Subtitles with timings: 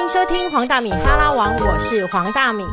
[0.00, 2.64] 迎收听黄大米哈拉王，我是黄大米。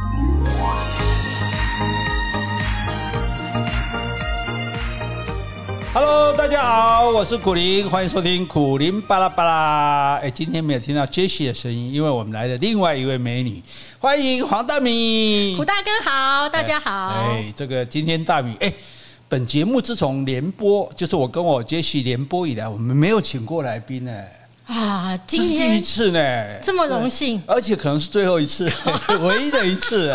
[5.93, 10.15] Hello，大家好，我是苦林，欢迎收听苦林巴拉巴拉。
[10.21, 13.61] 哎，今天没有听到 Jessie 的声音，因为我们来了另外一位美女，
[13.99, 15.55] 欢迎黄大米。
[15.57, 17.07] 胡大哥好，大家好。
[17.09, 18.71] 哎，这个今天大米，哎，
[19.27, 24.11] 本节目自从联播，就是我跟我 Jessie 联播以来，我们没有请过来宾呢。
[24.67, 28.69] 啊，今天第一次呢，这么荣幸，而且可能是最后一次，
[29.21, 30.09] 唯一的一次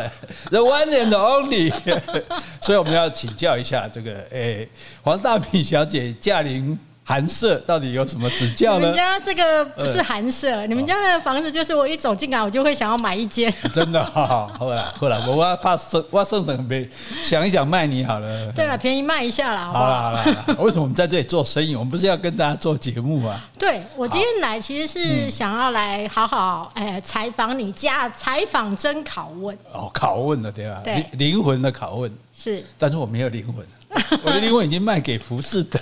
[0.50, 1.72] ，the one and only。
[2.60, 4.68] 所以我们要请教一下这个，诶、
[5.00, 8.94] 黄大米小姐驾临寒舍，到底有什么指教呢你们？
[8.94, 13.52] 家这个不是寒舍，你们家的房子就是我一走进来，我就会想要买一间。
[13.74, 16.88] 真的，好好了，后来我要怕剩，我要剩什么？
[17.22, 18.52] 想一想卖你好了。
[18.52, 19.86] 对了，便宜卖一下啦，好？
[19.88, 21.74] 了好了好了，为什么我们在这里做生意？
[21.74, 23.44] 我们不是要跟大家做节目啊？
[23.58, 30.80] 对我今天来其实是想要来好好哎采访你家，采访真拷问哦，拷问的对吧？
[30.84, 32.64] 对灵灵魂的拷问，是。
[32.78, 33.66] 但是我没有灵魂，
[34.24, 35.78] 我的灵魂已经卖给浮士德。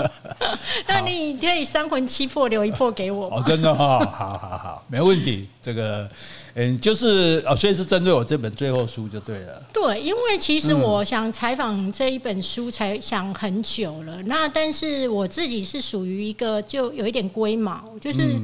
[0.86, 5.48] 那你可以三魂七魄留一魄给我吗哦，真的哈、哦，好好好，没问题。
[5.62, 6.08] 这个，
[6.54, 9.62] 嗯，就是哦，所以是针对我这本最后书就对了。
[9.72, 14.16] 对，因为其实我想采访这一本书，才想很久了。
[14.24, 18.38] 那但是我自己是属于一个就有一点龟毛，就是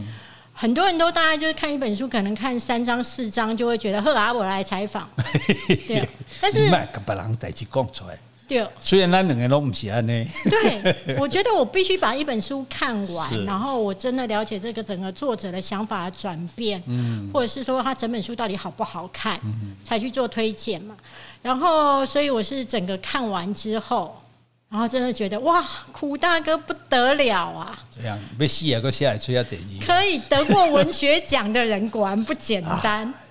[0.52, 5.08] 很多人都大概就是看一本书，可能看三章四章就会觉得，呵啊，我来采访。
[5.86, 6.08] 对，
[6.40, 10.26] 但是你卖跟别人代志讲出来，对虽然咱两个都不是安呢。
[10.44, 19.40] 对，我觉得我必须把一本书看完， 然后我真的了解这个整个作者的想法的转变，嗯或者是说他整本书到底好不好看，
[19.82, 20.94] 才去做推荐嘛。
[21.40, 24.20] 然后，所以我是整个看完之后，
[24.68, 27.78] 然后真的觉得哇，苦大哥不得了啊！
[27.90, 29.80] 这样被戏啊，个下来吹下这集。
[29.86, 33.12] 可以得过文学奖的人果然不简单。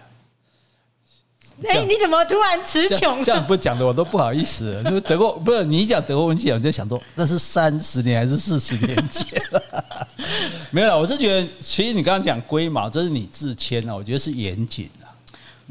[1.69, 4.81] 哎、你怎么突然词穷这样不讲的我都不好意思。
[4.89, 9.41] 就德国不是你讲德国文学奖，我就想说那是三十年还是四十年前？
[10.71, 14.89] 没有啦，我是觉得其实你刚刚讲龟毛，这是你自谦啊，我觉得是严谨。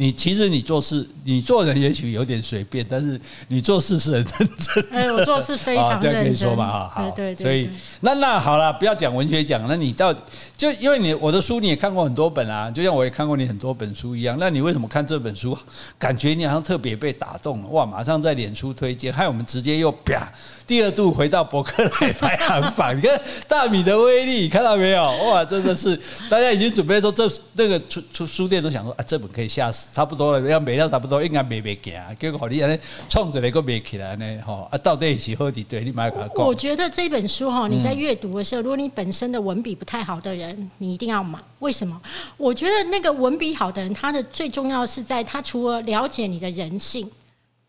[0.00, 4.86] 你其实你做事，你做人也许有点随便，但是你做事是很认真。
[4.90, 6.56] 哎、我做事非常认真这样可以说。
[6.56, 7.68] 嘛啊，好，对对对所以
[8.00, 10.18] 那那好了，不要讲文学奖，那你到底
[10.56, 15.54] 就因为你我的书你也看过很多本啊，就像我也看过你很多本书一样，那你为什么看这本书，
[15.98, 17.68] 感觉你好像特别被打动了？
[17.68, 20.32] 哇，马上在脸书推荐，害我们直接又啪
[20.66, 25.04] 第二度回到博客来排行榜，你看大米的威力，看到没有？
[25.24, 25.94] 哇，真的是
[26.30, 32.78] 大家已经准备说这那个出出书店都想说啊，这本可以吓死差不多了，要卖到差不多应该卖卖行，结果你安尼
[33.08, 36.46] 创一个个卖起来呢，吼啊，到底是好伫对，你买给他讲。
[36.46, 41.38] 我觉得这本书哈，嗯你在阅读的时候，如果你本身的文笔不太好的人，你一定要买。
[41.58, 42.00] 为什么？
[42.36, 47.10] 我觉得那个文笔好的人，他的最重要是在他除了了解你的人性，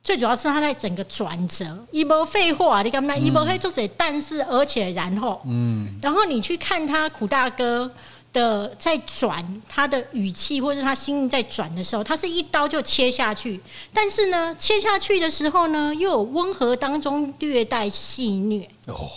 [0.03, 1.65] 最主要是他在整个转折。
[1.91, 3.15] 一波废话，你干嘛？
[3.15, 7.91] 一波黑作者，但是而且然后，嗯，然后你去看他苦大哥。
[8.33, 13.59] 的在转他的语气或者他心在转的时候，他是一刀就切下去，
[13.93, 19.09] 但是呢，切下去的时候呢，又有温和当中略带戏谑，哦，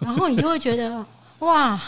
[0.00, 1.04] 然后你就会觉得
[1.40, 1.80] 哇，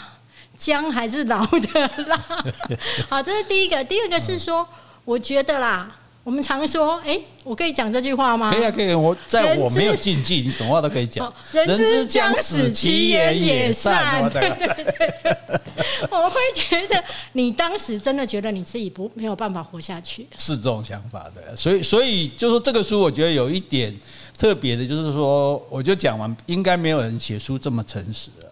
[0.57, 2.17] 姜还是老的辣。
[3.09, 3.83] 好，这是第一个。
[3.83, 4.65] 第二个是说，
[5.03, 5.93] 我觉得啦，
[6.25, 8.51] 我们常说，哎、我可以讲这句话吗？
[8.51, 8.97] 可以啊，可以啊。
[8.97, 11.31] 我在我没有禁忌，你什么话都可以讲哦。
[11.53, 14.27] 人之将死，其言也善。
[14.31, 15.37] 对对对，
[16.09, 17.03] 我会觉得
[17.33, 20.27] 你当时真的觉得你自己不没有办法活下去。
[20.35, 23.95] 是这种想法的，所以所以就说这个书，我觉得有一点
[24.35, 28.51] 特别的，就是说，我就讲完，应该没有人写书这么诚实了。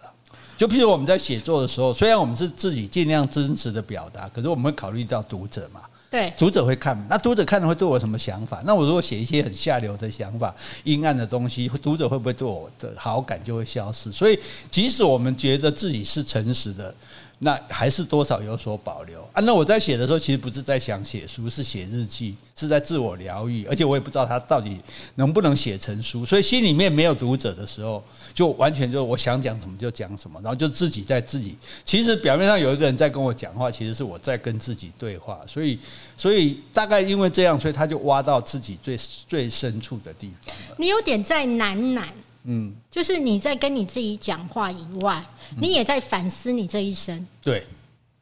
[0.56, 5.80] 就譬如我们在写作的时候，虽然我们是自己尽量真实的表达，可是我们会考虑到读者嘛。
[6.14, 8.62] 对，读者会看，那读者看了会对我什么想法？
[8.64, 10.54] 那我如果写一些很下流的想法、
[10.84, 14.12] 阴暗的东西，读者会不会对我的好感就会消失？
[14.12, 14.38] 所以，
[14.70, 16.94] 即使我们觉得自己是诚实的，
[17.40, 19.40] 那还是多少有所保留啊。
[19.42, 24.78] 那我在写的时候，其实不是在想写书，是写日记，是在自我疗愈，而且我也不知道他到底
[25.16, 28.02] 能不能写成书，所以心里面没有读者的时候，
[28.32, 31.56] 就完全就我想讲什么就讲什么，然后就自己在自己。
[31.84, 35.78] 其实表面上有一个人在跟我讲话，其实是我在跟自己对话，所以
[36.16, 38.96] 所以大概因为这样，所以他就挖到自己最
[39.26, 40.54] 最深处的地方。
[40.78, 42.04] 你有点在喃喃，
[42.44, 45.24] 嗯，就是你在跟你自己讲话以外，
[45.58, 47.26] 你也在反思你这一生。
[47.42, 47.66] 对，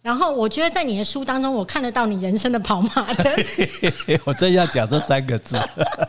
[0.00, 3.32] 然后我觉得在你的书当中，我看得到你人生的跑马灯。
[4.24, 5.56] 我正要讲这三个字，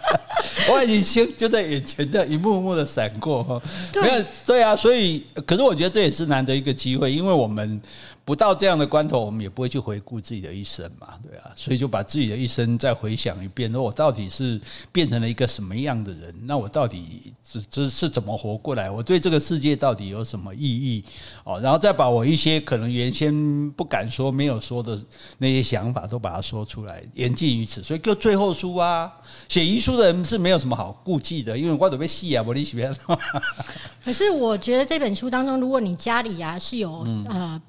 [0.69, 3.61] 我已经就在眼前这样一幕幕的闪过哈。
[3.91, 7.81] 对没有对啊，所以可是我觉得这也是难得一个机会，因为我们
[8.25, 14.59] 不到这样的关头，我们也不会去回顾自己的一生嘛，对啊，所以就把自己的一生再回想一遍，说我到底是
[14.93, 16.33] 变成了一个什么样的人？
[16.43, 18.89] 那我到底这这是怎么活过来？
[18.89, 21.03] 我对这个世界到底有什么意义？
[21.43, 24.97] 哦，然后再把我一些可能原先不敢说、没有说的
[25.37, 27.83] 那些想法都把它说出来，言尽于此。
[27.83, 29.11] 所以就最后书啊，
[29.49, 32.95] 写遗书的人是没有什么好顾忌的，因为我准备戏啊，我你喜欢。
[34.01, 37.61] 可是我觉得这本书当中，如果你家里啊是有呃。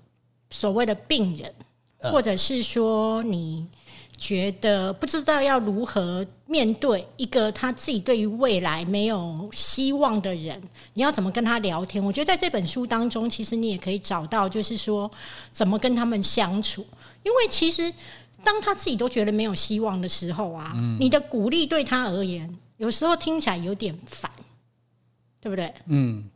[0.54, 1.52] 所谓的病人，
[1.98, 3.66] 或者是说你
[4.16, 10.62] 觉得不知道要如何面对一个他自己对于未来没有希望的人，
[10.92, 12.02] 你要怎么跟他聊天？
[12.02, 15.10] 我觉得在这本书当中，其实你也可以找到，就是说
[15.50, 16.86] 怎么跟他们相处。
[17.24, 17.92] 因为其实
[18.44, 24.30] 当他自己都觉得没有希望的时候啊，你的鼓励对他而言，有时候听起来有点烦，
[25.40, 25.74] 对不对？
[25.86, 26.30] 嗯。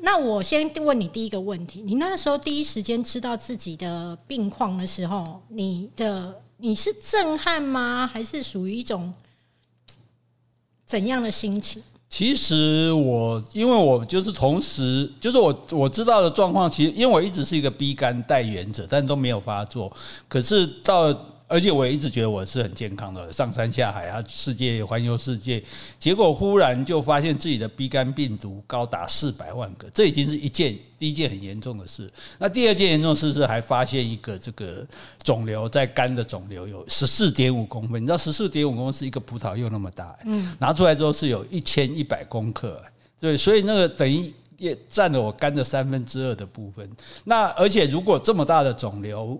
[0.00, 8.06] 那我先问你第一个问题：你那时候第一时间知道自己的病况的时候，你的你是震撼吗？
[8.06, 9.12] 还是属于一种
[10.84, 11.82] 怎样的心情？
[12.08, 19.92] 其实我因为我就是同时就是我我知道的状况，其实因为我一直是一个 B 肝带源者，但都没有发作。
[20.28, 21.12] 可是到
[21.46, 25.62] 而且我一直觉得我是很健康的，上山下海啊，世界环游世界，
[25.98, 32.10] 结果忽然就发现自己的 B 肝病毒高达四百万个，这已经是一件第一件很严重的事。
[32.38, 34.86] 那第二件严重事是还发现一个这个
[35.22, 42.82] 肿瘤在肝的肿瘤有十四点五公分，你知道十四点五公分是一个葡萄柚那么大，嗯，拿出来之后是有一千一百公克，
[43.20, 46.88] 对，所以那个等于也占了我肝的三分之二的部分。
[47.24, 49.38] 那而且如果这么大的肿瘤，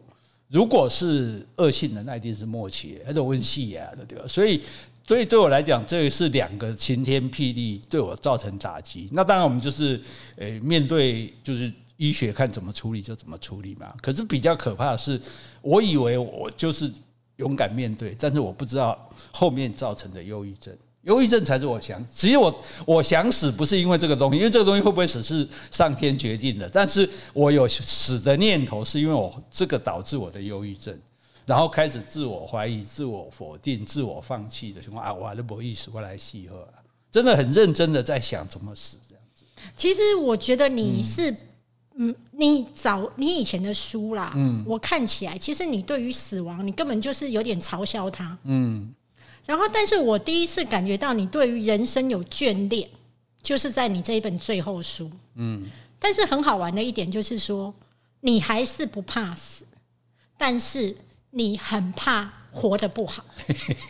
[0.54, 4.24] 如果是恶性的，那一定是末期，还是温细呀的，对吧？
[4.28, 4.62] 所以，
[5.04, 9.08] 所以对我来讲，这是两个晴天霹雳，对我造成打击。
[9.10, 10.00] 那当然，我们就是
[10.36, 13.92] 呃，面对就是医学看怎么处理就怎么处理嘛。
[14.00, 15.20] 可是比较可怕的是，
[15.60, 16.88] 我以为我就是
[17.38, 20.72] 勇敢面对，但是我不知道后面造成的忧郁症。
[21.04, 26.66] 忧郁症才是我想，其实我我想死不是因为这个东西，因为这个东西会不会死是上天决定的。
[26.68, 30.98] 但是我有死的念头，是因为我这个导致我的忧郁症，
[31.44, 36.66] 然后开始自我怀疑、自我否定、自我放弃的情况啊，我还是没意思过来戏喝，
[37.12, 39.44] 真的很认真的在想怎么死这样子。
[39.76, 41.30] 其实我觉得你是，
[41.96, 48.94] 嗯，你找你以前的书啦，嗯，我看起来其实你对于死亡，你根本就是有点嘲笑他，嗯。
[49.46, 52.88] 然后，但是我第一次感觉到你对于人生有眷恋，
[53.42, 55.10] 就是在你这一本最后书。
[55.34, 55.66] 嗯，
[55.98, 57.74] 但是很好玩的一点就是说，
[58.20, 59.66] 你还是不怕死，
[60.38, 60.96] 但是
[61.30, 62.32] 你很怕。
[62.54, 63.24] 活得不好，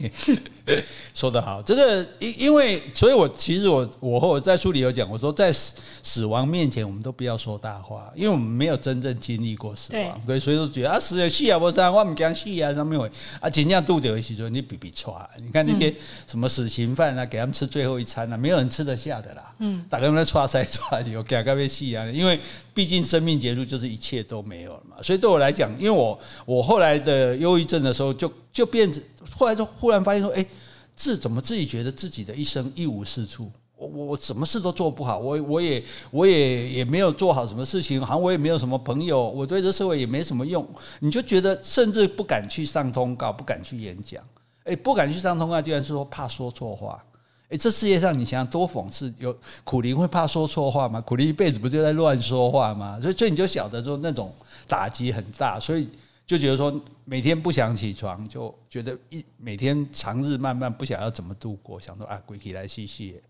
[1.12, 15.94] 说得好，这个因因为，所以我其实我我和我在书里有讲，我说在死死亡面前，我们都不要说大话，因为我们没有真正经历过死亡，对，所以说觉得啊死了死啊不生，我们讲死啊上面会啊尽量度掉一些说你比比差，你看那些
[16.26, 22.40] 什么死刑犯啊，给他们吃最后一餐啊，没有人吃得下的啦，嗯，打个那抓塞抓有给他被戏啊，因为
[22.72, 28.32] 毕竟生命结束就是一切都没有了嘛，所以对我来讲，因为我我后来的忧郁症的时候就。
[28.54, 29.02] 就变成
[29.32, 30.46] 后来就忽然发现说，哎，
[30.94, 40.64] 自怎么自己觉得自己的一生一无是处，我我我什么事都做不好，我我也我也也没有做好什么事情，好像我也没有什么朋友，我对这社会也没什么用，
[41.00, 44.22] 你就觉得甚至不敢去上通告，不敢去演讲，
[44.62, 47.04] 哎，不敢去上通告，居然是说怕说错话，
[47.48, 51.00] 哎，这世界上你想想多讽刺，有苦林会怕说错话吗？
[51.00, 53.00] 苦林一辈子不就在乱说话吗？
[53.02, 54.32] 所以所以你就晓得说那种
[54.68, 55.88] 打击很大，所以。
[56.26, 63.20] 就觉得说每天不想起床，就觉得一每天长日漫漫，不想要怎么度过，想说啊，归起来细细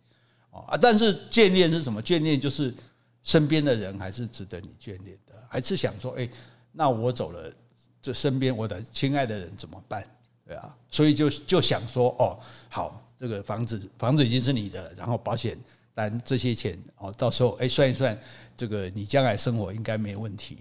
[0.51, 0.79] 哦啊！
[0.81, 2.01] 但是眷恋是什么？
[2.01, 2.73] 眷恋就是
[3.25, 6.29] 身边的人还是值得你眷恋的，还是想说，哎，
[6.71, 7.53] 那我走了，
[8.01, 10.07] 这身边我的亲爱的人怎么办？
[10.47, 15.59] 对啊，所以就就想说，哦，好，这个房子房子已经是你的，然后保险
[15.95, 18.17] 单这些钱哦，到时候哎算一算，
[18.57, 20.59] 这个你将来生活应该没问题。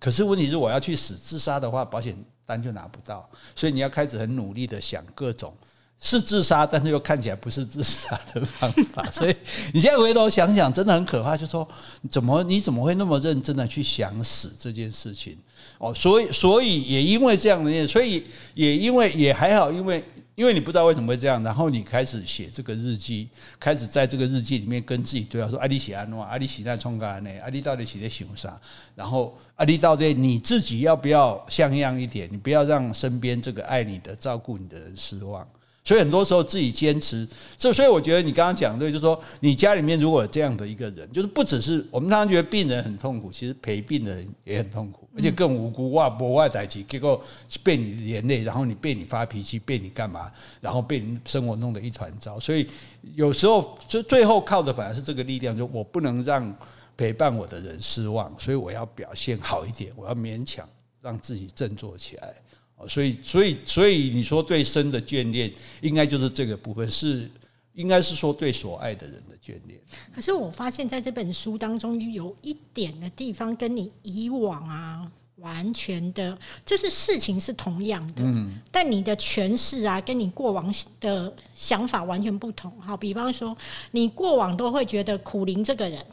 [0.00, 5.54] 可是问题是，我要去死自杀的话，保险单就拿不到，所以你要开始很努力的想各种
[6.00, 9.06] 是自杀，但是又看起来不是自杀的方法。
[9.12, 9.36] 所以
[9.74, 11.36] 你现在回头想想，真的很可怕。
[11.36, 11.68] 就说
[12.10, 15.36] 怎么你怎么会那么认真的去想死这件事情？
[15.78, 20.02] 哦，所以所以也因为这样的，所以也因为也还好，因为。
[20.40, 23.28] 因为你不知道为什么会这样，然后你开始写这个日记，
[23.58, 27.30] 开始在这个日记里面跟自己对话，说：“阿里写安诺，阿里写在冲干呢？
[27.42, 28.58] 阿里到底写在想啥？
[28.94, 32.26] 然后阿里到底你自己要不要像样一点？
[32.32, 35.46] 你不要让身边这个爱你的、照顾你的人失望。”
[35.90, 47.20] 所以很多时候自己坚持，这所以我觉得你刚刚讲对，就是说你家里面如果有这样的一个人，就是不只是我们常常觉得病人很痛苦，其实陪病的人也很痛苦，而且更无辜哇，博外在起，结果
[47.64, 50.30] 被你连累，然后你被你发脾气，被你干嘛，
[50.60, 52.38] 然后被你生活弄得一团糟。
[52.38, 52.68] 所以
[53.16, 56.56] 有时候就最后靠的反而是这个力量，就我不能让
[56.96, 60.68] 陪伴我的人失望，所以我要表现好一点，我要勉强
[61.02, 62.32] 让自己振作起来。
[62.88, 67.30] 所以，所以，所以你说对生的眷恋，应该就是这个部分，是
[67.74, 69.80] 应该是说对所爱的人的眷恋。
[70.14, 82.72] 可是我发现，在这本书当中，有一点的地方跟你以往啊，完全的，就是事情是同样的，嗯，但你的诠释啊，跟你过往的想法完全不同。
[82.80, 83.56] 好，比方说，
[83.92, 86.04] 你过往都会觉得苦灵这个人。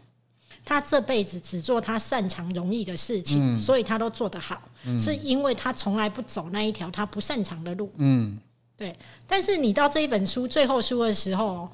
[0.67, 4.61] 他这辈子只做他擅长、容易的事情，所以他都做得好，
[4.99, 7.89] 是因为他从来不走那一条他不擅长的路。
[7.95, 8.37] 嗯，
[8.75, 8.93] 对。
[9.25, 11.69] 但是你到这一本书最后书的时候，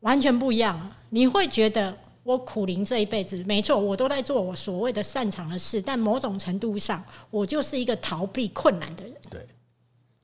[0.00, 0.78] 完全不一样。
[1.08, 9.16] 你会觉得我苦灵这一辈子，没错，我都在做我所谓的擅长的事，但某种程度上，我就是一个逃避困难的人。
[9.30, 9.46] 对。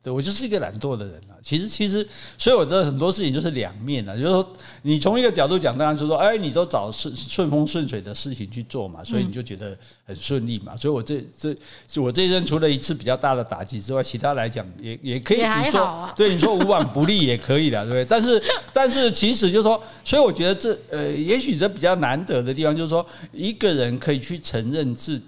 [0.09, 1.37] 对我就是一个懒惰的人了。
[1.43, 2.07] 其实，其实，
[2.39, 4.17] 所以我觉得很多事情就是两面的。
[4.17, 10.75] 就是说，你从一个角度讲，当然是说，哎，你都找顺顺风顺水的事情去做嘛，所以你就觉得很顺利嘛。
[10.75, 11.55] 所以我这这，
[12.01, 18.05] 我这一生除了一次比较大的打击之外，其他来讲也也可以你说，对你说无往不利也可以的，对不对？
[18.07, 25.21] 但是，但是，其实就是说，所以我觉得这呃，也许这比较难得的地方，就是说，一个人可以去承认自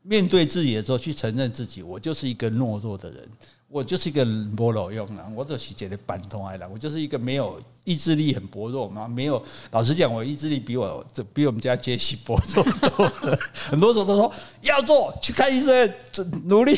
[0.00, 3.20] 面对自己的时候，去承认自己，我就是一个懦弱的人。
[3.74, 9.44] 我就是一个没路用人，我就是觉得板通爱人，我就是一个没有意志力很薄弱嘛，没有。
[9.72, 13.36] 老实讲，我意志力比我这比我们家杰西薄弱多了。
[13.68, 15.92] 很多时候都说要做，去看医生，
[16.44, 16.76] 努力。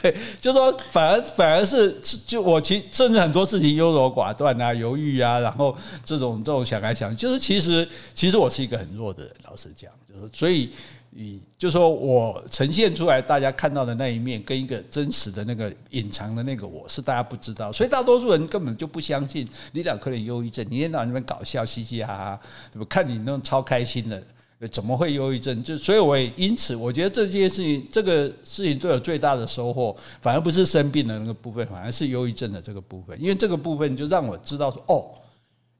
[0.00, 9.34] 对，就说反而反而是就我其甚至很多事情优柔寡断啊，犹豫啊，然后这种这种想来想，就是其实其实我是一个很弱的人。
[9.42, 10.70] 老实讲，就是所以。
[11.12, 20.64] 以就说我呈现出来，大家看到的那一面，跟一个真实的那个隐藏的那个我是大家不知道，所以大多数人根本就不相信你俩可能忧郁症。
[20.70, 22.40] 你天到那边搞笑，嘻嘻哈哈，
[22.72, 22.86] 对吧？
[22.88, 24.22] 看你那种超开心的，
[24.68, 25.60] 怎么会忧郁症？
[25.64, 35.10] 就所以我也因此，我觉得这件事情，这个事情对我最大的收获，反而不是生病的那个部分，反而是忧郁症的这个部分，因为这个部分就让我知道说，哦，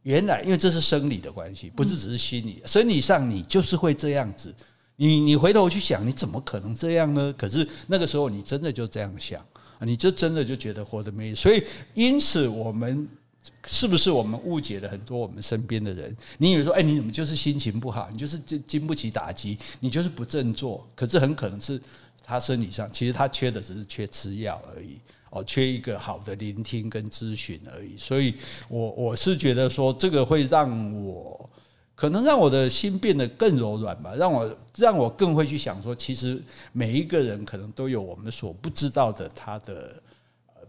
[0.02, 4.52] 原来因为这是生理的关系，不是只是心理，生理上你就是会这样子。
[5.02, 7.34] 你你回头去想，你怎么可能这样呢？
[7.38, 9.42] 可是那个时候你真的就这样想，
[9.80, 11.40] 你就真的就觉得活得没意思。
[11.40, 11.64] 所以
[11.94, 13.08] 因此，我们
[13.66, 16.14] 是不是我们误解了很多我们身边的人？
[16.36, 18.10] 你以为说，哎，你怎么就是心情不好？
[18.12, 20.86] 你就是经经不起打击，你就是不振作。
[20.94, 21.80] 可是很可能是
[22.22, 24.98] 他生理上，其实他缺的只是缺吃药而已，
[25.30, 27.96] 哦，缺一个好的聆听跟咨询而已。
[27.96, 28.34] 所以
[28.68, 31.48] 我我是觉得说，这个会让我。
[32.00, 36.42] 可能让我的心变得更柔软吧，让我让我更会去想说，其实
[36.72, 40.02] 每一个人可能都有我们所不知道的他的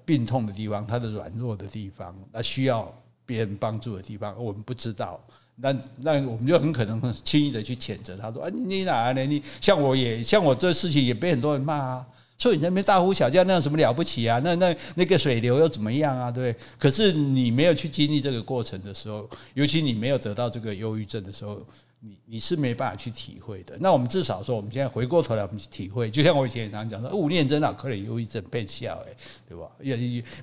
[0.04, 2.94] 病痛的地方，他的软弱的地方，那需要
[3.26, 5.18] 别人帮助的地方，我们不知道，
[5.56, 9.26] 那那我们就很可能轻易的去谴责他说，啊，你哪呢？
[9.26, 12.06] 你像我也像我这事情也被很多人骂啊。
[12.42, 14.42] 所以你那边大呼小叫，那有什么了不起啊？
[14.44, 16.32] 那那那个水流又怎么样啊？
[16.32, 21.62] 对，可是你没有去经历这个过程的时候，尤其你没有得到这个忧郁症的时候，
[22.00, 23.78] 你你是没办法去体会的。
[23.80, 26.10] 那我们至少说，我们现在回过头来，我们去体会。
[26.10, 29.14] 就像我以前也常讲说，五念真的可能忧郁症变笑哎，
[29.48, 29.68] 对吧？
[29.80, 29.96] 也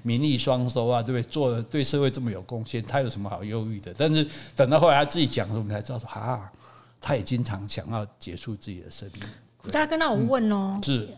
[0.04, 1.22] 名利双收啊，对不对？
[1.28, 3.92] 做对社会这么有贡献，他有什么好忧郁的？
[3.98, 4.24] 但是
[4.54, 6.48] 等到后来他自己讲的时候，我们才知道说，啊，
[7.00, 9.22] 他也经常想要结束自己的生命。
[9.72, 11.08] 大家跟那我问哦，是。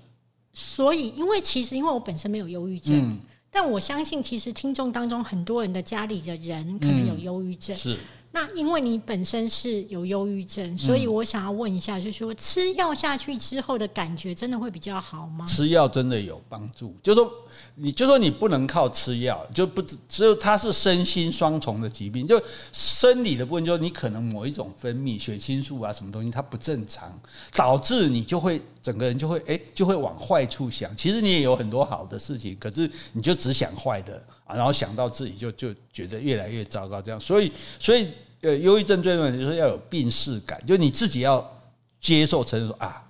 [0.62, 3.18] 所以，因为其实因为我本身没有忧郁症，
[3.50, 7.74] 但我相信其实听众当中很多人的家里的人可能有忧郁症。
[7.74, 7.96] 是。
[8.32, 15.44] 那因为你本身是有忧郁症，所以我想要问一下，就是说吃药下去之后的感觉真的会比较好吗？
[15.46, 17.28] 吃药真的有帮助，就说
[17.74, 22.40] 你就说你不能靠吃药，就不只只有它是身心双重的疾病，就
[22.72, 27.12] 生理的部分，就你可能某一种分泌血清素啊什么东西它不正常，
[27.56, 30.96] 导致你就会整个人就会哎就会往坏处想。
[30.96, 34.56] 其实你也有很多好的事情，可是你就只想坏的啊。
[34.56, 38.08] 然后想到自己就就觉得越来越糟糕，这样，所以所以
[38.42, 41.46] 呃，忧郁症最重要就是要有病视感，就你自己要
[42.00, 43.04] 接受承认说啊，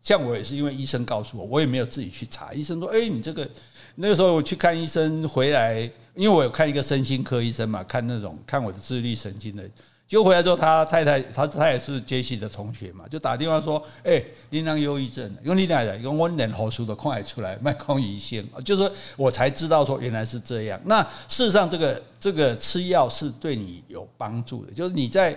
[0.00, 3.48] 像我也是因为医生告诉我，我也没有自己去查，医生说，哎，你这个
[3.94, 5.80] 那个时候我去看医生回来，
[6.16, 9.70] 因为我有看一个身心科医生嘛，看那种看我的自律神经的。
[10.12, 20.78] 就回来之后，他太太他他也是杰西的同学嘛，就打电话说：“哎，你那忧郁症，用你俩因为我连喉书都看出来，脉空胰腺，就是说我才知道说原来是这样。
[20.84, 25.34] 那事实上，这个这个吃药是对你有帮助的，就是你在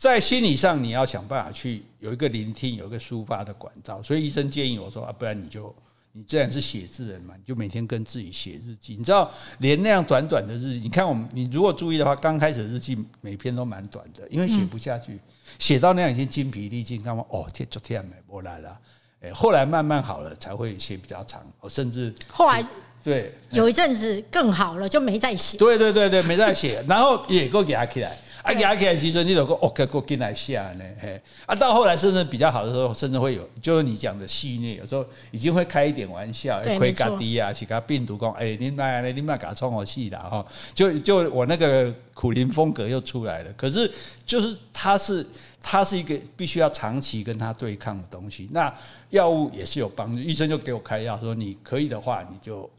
[0.00, 4.02] 在心理上你要想办法去有一个聆听，有一个抒发的管道。
[4.02, 5.72] 所以医生建议我说啊，不然你就。”
[6.16, 8.96] 你既然是写字人嘛，你就每天跟自己写日记。
[8.96, 15.20] 你知道，连那样短短的日记，你看我们，你如果注意的话，刚开始的日记每篇都蛮短的，因为写不下去，
[15.58, 17.22] 写到那样已经精疲力尽，干嘛？
[17.28, 18.80] 哦，天，昨天没我来了，
[19.20, 22.66] 哎，后来慢慢好了，才会写比较长，哦，甚至后来
[23.04, 25.58] 对，有一阵子更好了，就没再写。
[25.58, 28.16] 对对对对，没再写，然后也够给他起来。
[28.46, 43.52] 啊，压起来其实你有个 OK 过进来下呢，嘿，啊，到后来甚至比较好的时候，甚至会有，就是你讲的戏虐，有时候已经会开一点玩笑，亏咖低啊，是个病毒讲，哎，你妈呢，你妈搞冲我戏了哈，就就我那个苦灵风格又出来了。
[43.54, 43.90] 可是
[44.24, 45.26] 就是它是
[45.60, 48.72] 它是一个必须要长期跟它对抗的东西，那
[49.10, 52.70] 药物也是有帮助，医生就给我开药，说你可以的话，你就。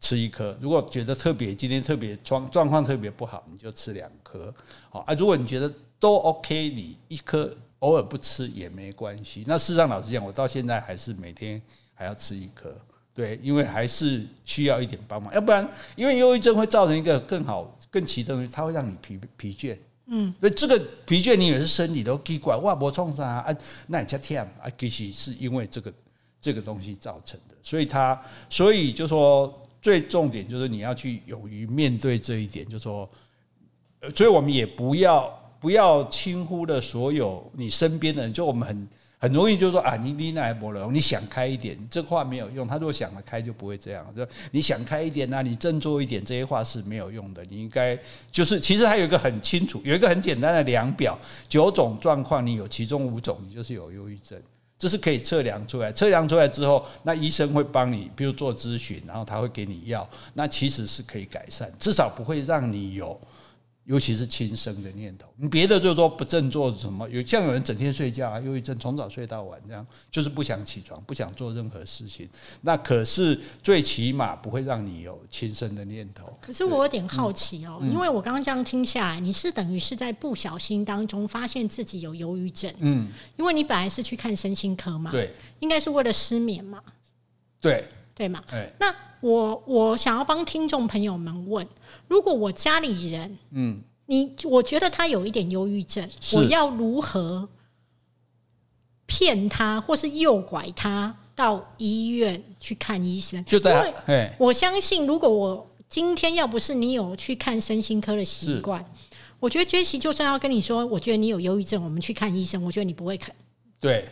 [0.00, 4.54] 吃一颗，如果觉得特别今天特别状状况特别不好，你就吃两颗。
[4.90, 9.42] 好啊，如果你觉得都 OK，你一颗偶尔不吃也没关系。
[9.46, 11.60] 那事实上，老实讲，我到现在还是每天
[11.94, 12.72] 还要吃一颗，
[13.12, 15.34] 对，因为还是需要一点帮忙。
[15.34, 19.76] 要不然，因为忧郁症会造成一个更好、更奇特的东西，它会让你疲疲倦。
[20.06, 23.44] 嗯，所以这个疲倦你也是身体都奇怪，哇，我创伤啊，
[23.88, 25.92] 那你才跳啊，其实是因为这个
[26.40, 27.56] 这个东西造成的。
[27.62, 29.52] 所以它，所以就说。
[29.80, 33.08] 最重点就是你要去勇于面对这一点，就说，
[34.14, 38.32] 所以我们也不要不要轻忽了所有你身边的人。
[38.32, 38.88] 就我们很
[39.20, 42.66] 很容易就说啊，你你那波了，你想开一点，这话没有用。
[42.66, 44.06] 他如果想得开，就不会这样。
[44.16, 47.44] 就你想开一点啊，你振作一点，这些话是没有用的。
[47.48, 47.98] 你应该
[48.30, 51.18] 就是其实还有一个很清楚，有一个很简单的量表，
[51.48, 54.40] 九种状况，你有其中五种，你就是有忧郁症。
[54.78, 63.20] 这是可以测量出来，测量出来之后，那医生会帮你，比如做咨询，然后他会给你药，那其实是可以改善，至少不会让你有。
[63.88, 72.28] 尤其是轻生的念头，你别的就是说不振作什么，有像有人整天睡觉啊，忧郁症从早睡到晚这样，就是不想起床，不想做任何事情。
[72.60, 76.30] 那可是最起码不会让你有轻生的念头。
[76.38, 86.78] 可是我有点好奇哦，因为我刚刚这样听下来，你是等于是在不小心当中发现自己有忧郁症，嗯，因为你本来是去看身心科嘛，对，应该是为了失眠嘛，
[87.58, 88.44] 对，对嘛，
[88.78, 91.66] 那我我想要帮听众朋友们问。
[92.08, 97.46] 如果我家里人，嗯，你我觉得他有一点忧郁症，我要如何
[99.04, 103.44] 骗他，或是诱拐他到医院去看医生？
[103.44, 108.82] 就在，我相信，如果我今天要不是你有去看身心科的习惯，
[109.38, 113.34] 我觉得杰西就算要跟你说，我觉得你有忧郁症，我们去看医生，我觉得你不会肯。
[113.78, 114.08] 对，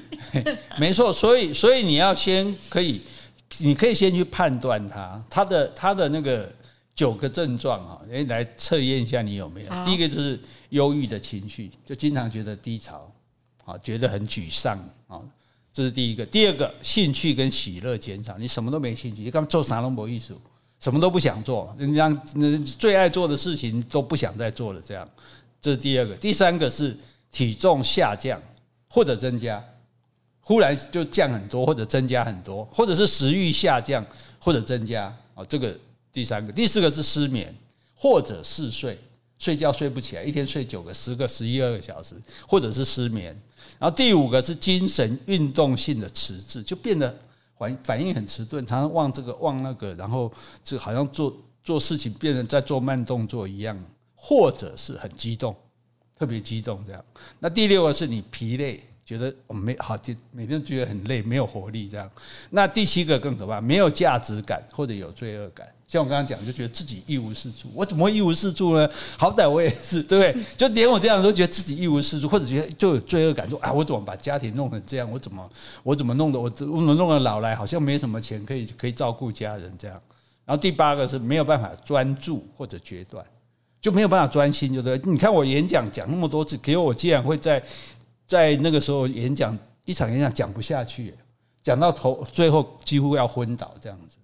[0.78, 3.00] 没错，所以所以你要先可以，
[3.60, 6.52] 你可以先去判断他他的他的那个。
[6.94, 9.84] 九个症状哈，哎，来测验一下你有没有。
[9.84, 13.10] 第一个就是忧郁的情绪，就经常觉得低潮，
[13.64, 14.78] 啊，觉得很沮丧
[15.08, 15.20] 啊，
[15.72, 16.24] 这是第一个。
[16.24, 20.40] 第二个，兴趣跟喜乐减少，你什么都没兴趣，你干嘛做啥都没艺术，
[20.78, 22.08] 什么都不想做，人家
[22.78, 25.08] 最爱做的事情都不想再做了，这样，
[25.60, 26.14] 这是第二个。
[26.14, 26.96] 第三个是
[27.32, 28.40] 体重下降
[28.88, 29.60] 或者增加，
[30.40, 34.06] 忽然就降很多或者增加很多，或者是食欲下降
[34.38, 35.76] 或者增加啊，这个。
[36.14, 37.52] 第三个、第四个是失眠
[37.92, 38.96] 或者嗜睡，
[39.36, 42.14] 睡觉睡不起来，一天睡九个、十个、十一二个小时，
[42.46, 43.36] 或者是失眠。
[43.80, 47.12] 然后第五个是精神运动性的迟滞，就变得
[47.58, 53.76] 反反应很迟钝，常常忘这个忘那个，然后就好像做做事情变成在做慢动作一样，
[54.14, 55.52] 或者是很激动，
[56.16, 57.04] 特别激动这样。
[57.40, 58.80] 那第六个是你疲累。
[59.04, 62.10] 觉得我没好，就每天觉得很累，没有活力，这样。
[62.48, 65.70] 那第七个更可怕，没有价值感或者有罪恶感。
[65.94, 67.70] 像我刚刚讲，就觉得自己一无是处。
[67.72, 68.88] 我怎么会一无是处呢？
[69.16, 70.44] 好歹我也是，对不对？
[70.58, 75.08] 就连我这样都觉得自己一无是处，或者觉得就有罪恶感，说啊，我怎么把家庭弄成这样？
[75.08, 75.48] 我怎么
[75.84, 76.38] 我怎么弄的？
[76.38, 80.00] 我我怎么弄的老来好像没什么钱可以可以照顾家人这样。
[80.44, 83.24] 然后第八个是没有办法专注或者决断，
[83.80, 85.00] 就没有办法专心，就对。
[85.04, 87.62] 你看我演讲讲那么多次，给我竟然会在。
[88.26, 91.14] 在那个时候演讲一场演讲讲不下去，
[91.62, 94.16] 讲到头最后几乎要昏倒这样子，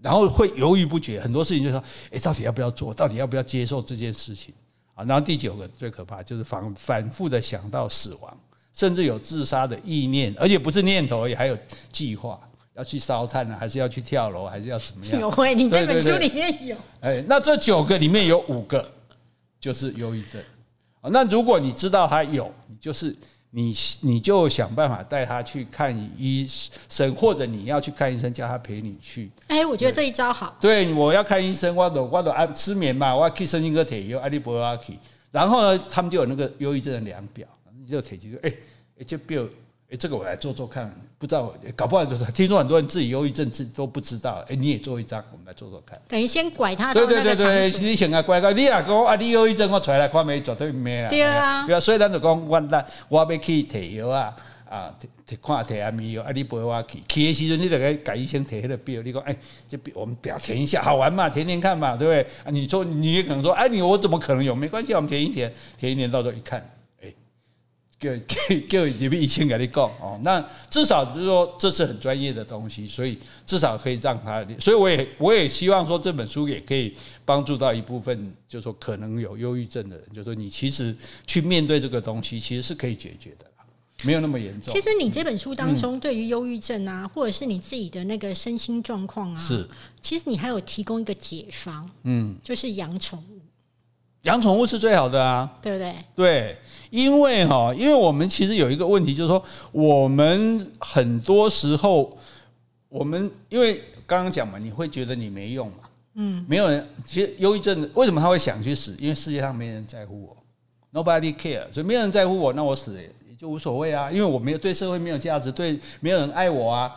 [0.00, 1.82] 然后会犹豫不决，很多事情就说：
[2.12, 2.94] 哎，到底要不要做？
[2.94, 4.54] 到底要不要接受这件事情？
[4.94, 8.38] 啊，然后第九个最可怕就是反反复的想到死亡，
[8.72, 11.58] 甚至有自杀的意念，而且不是念头，也还有
[11.92, 12.40] 计划
[12.74, 15.20] 要去烧炭呢，还是要去跳楼，还是要怎么样？
[15.20, 16.76] 有会，你这本书里面有。
[17.00, 18.88] 哎，那这九个里面有五个
[19.60, 20.40] 就是忧郁症。
[21.00, 23.16] 啊那如果你知道他有，你就是
[23.50, 26.46] 你你就想办法带他去看医
[26.88, 29.30] 生，或者你要去看医生，叫他陪你去。
[29.46, 30.54] 哎，我觉得这一招好。
[30.60, 34.98] 对，我要看医生，我都我都爱失眠嘛，我要去神经科铁药，阿利博阿去。
[35.30, 37.46] 然后呢，他们就有那个忧郁症的量表，
[37.78, 38.52] 你就铁就说，哎，
[38.98, 39.42] 哎，这表，
[39.90, 45.98] 哎，这个我来做做看，不知道，搞不好就是听说很多人自己忧郁症自己都不知道，哎，你也做一张，我们来做做看。
[46.06, 51.08] 等于先拐他对对对对，你想啊，拐拐，你啊讲啊，你忧郁症我出来看没，绝对没啊。
[51.08, 54.34] 对啊，对啊，所以咱就讲，我那我要去提药啊。
[54.68, 54.94] 啊，
[55.26, 59.34] 提看提安眠药，啊，你陪我去，去的时阵你得给改医生提迄个表，你讲，哎，
[59.66, 62.20] 这表我们表填一下，好玩嘛，填填看嘛，对不对？
[62.44, 64.54] 啊，你说你也可能说，哎，你我怎么可能有？
[64.54, 66.77] 没关系，我们填一填，填一填，到时候一看，哎，
[68.00, 68.36] 叫 叫
[68.68, 80.94] 叫你们以前跟你讲哦，那至少就是说这是很专业的东西，所以至少可以让他，所以我也我也希望说这本书也可以帮助到一部分，就是说可能有忧郁症的人，就是说你其实
[81.26, 83.46] 去面对这个东西，其实是可以解决的。
[84.04, 84.72] 没有那么严重。
[84.72, 89.66] 其实你这本书当中，对于忧郁症啊，或者是你自己的那个身心状况啊，是，
[90.00, 93.37] 其实你还有提供一个解方，嗯，就是养宠物。
[94.22, 95.94] 养宠物是最好的啊，对不对？
[96.14, 96.56] 对，
[96.90, 102.16] 因为哈，因为我们其实有一个问题，就是说，我们很多时候，
[102.88, 105.78] 我们因为刚刚讲嘛，你会觉得你没用嘛，
[106.14, 106.86] 嗯，没有人。
[107.04, 108.94] 其实忧郁症为什么他会想去死？
[108.98, 110.36] 因为世界上没人在乎我
[110.92, 113.10] ，nobody care，所以没有人在乎我，那我死也。
[113.38, 116.92] 就无所谓啊，因为我没有对社会没有价值，对没有人爱我啊。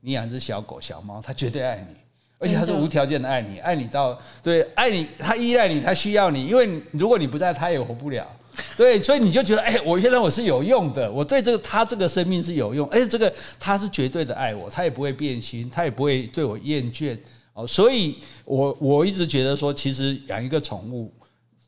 [0.00, 1.99] 你养只小狗小猫，它绝对爱你，
[2.40, 8.26] 而且他是无条件的爱你，爱你到对爱你，他依赖你，他需要你，因为如果你不在，他也活不了。
[8.76, 17.16] 对，所以你就觉得，哎，我原来我是有用的，我对这个他这个生命是有用，而且这个他是绝对的爱我，他也不会变心，他也不会对我厌倦
[17.52, 17.66] 哦。
[17.66, 21.12] 所以我我一直觉得说，其实养一个宠物。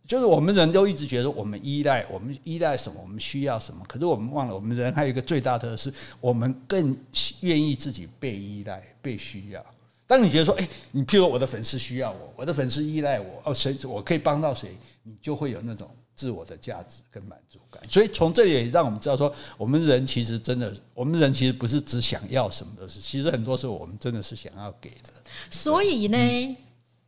[0.04, 3.80] 就是我们人都一直觉得我们依赖，我们依赖什么，我们需要什么。
[3.88, 6.94] 可是我们忘了，我们人还有一个最大的是，我们更
[7.40, 9.64] 愿意自己被依赖、被需要。
[10.06, 17.82] 当你觉得说，哎，你譬如我的粉丝需要我，我的粉丝依赖我，哦，谁我可以帮到谁，你就会有那种自我的价值跟满足感。
[17.88, 25.10] 所以从这里也让我们知道说，我们人其实真的，我们人其实不是只想要什么的事，其实很多时候我们真的是想要给的。
[25.50, 26.56] 所以呢？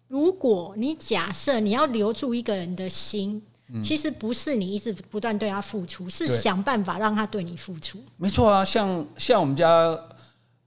[0.07, 3.43] 如果你假设你要留住一个人的心，
[3.83, 7.99] 其实不是你一直不断对他付出，是想办法让他对你付出。
[8.17, 9.99] 没错啊，像像我们家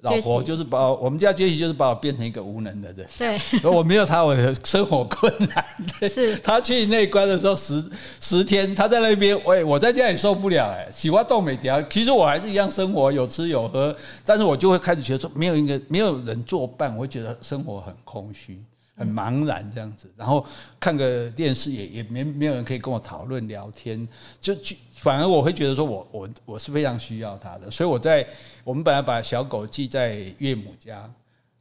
[0.02, 3.08] 老婆就是把我们家杰西就是把我变成一个无能的人。
[3.18, 5.66] 对， 我没有他，我的生活困难。
[6.08, 7.84] 是 他去内关的时候十
[8.20, 11.82] 十天，他在那边，喂，我在家也受不了哎，喜欢动美条。
[11.84, 18.62] 其实我还是一样生活，有吃有喝，但是我就会开始觉得说，没有一个没有人作伴，我会觉得生活很空虚。
[18.98, 20.44] 很茫然这样子，然后
[20.80, 24.08] 看个电视也也没没有人可以跟我讨论聊天，
[24.40, 28.28] 就就反而我会觉得说我我我是非常需要他的，所以我在
[28.64, 31.08] 我们本来把小狗寄在岳母家，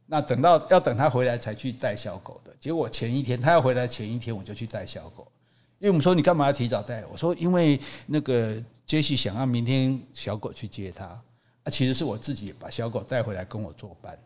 [0.07, 5.27] 那等到要等他回来才去带小狗的，结果前一天他要回来前一天我就去带小狗，
[5.77, 7.05] 岳母说你干嘛要提早带？
[7.11, 14.17] 我说因为那个杰西想要明天小狗去接他，啊其实是我自己把小狗带回来跟我作伴。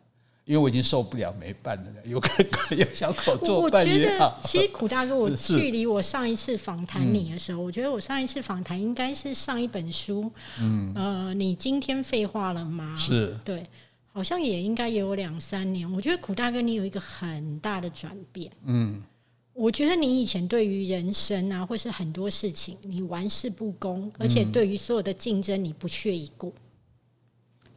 [0.51, 2.29] 因为我已经受不了没伴了，有个
[2.75, 4.37] 有小狗做伴也好。
[4.43, 10.29] 其实苦大哥，我 距离我上一次访谈你的时候，我觉得我上一次访谈应该是上一本书。
[10.59, 12.97] 嗯，呃，你今天废话了吗？
[12.99, 13.65] 是对，
[14.11, 15.89] 好像也应该也有两三年。
[15.89, 18.51] 我觉得苦大哥，你有一个很大的转变。
[18.65, 19.01] 嗯，
[19.53, 26.53] 我觉得你以前对于人生啊，或是很多事情，你玩世不恭，而且对于所有的竞争，你不屑一顾。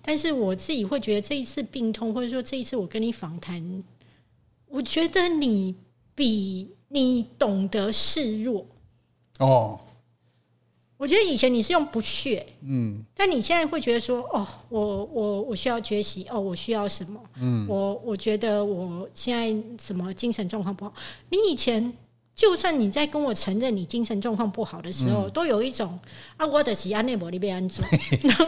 [0.04, 3.82] 但是我自己会觉得这一次病痛，或者说这一次我跟你访谈，
[4.66, 5.74] 我觉得你
[6.14, 8.66] 比你懂得示弱
[9.38, 9.80] 哦。
[10.96, 20.94] 我觉得以前你是用不屑，嗯，但你现在会觉得说，哦，我我我需要学习，哦，我需要什么，嗯，我我觉得我现在什么精神状况不好，
[21.30, 21.92] 你以前。
[22.34, 25.98] 就算你在跟我承认你精神状况不好的时候，都有一种
[26.36, 27.82] 啊，我的喜安内伯利被安住。
[28.24, 28.46] 然后，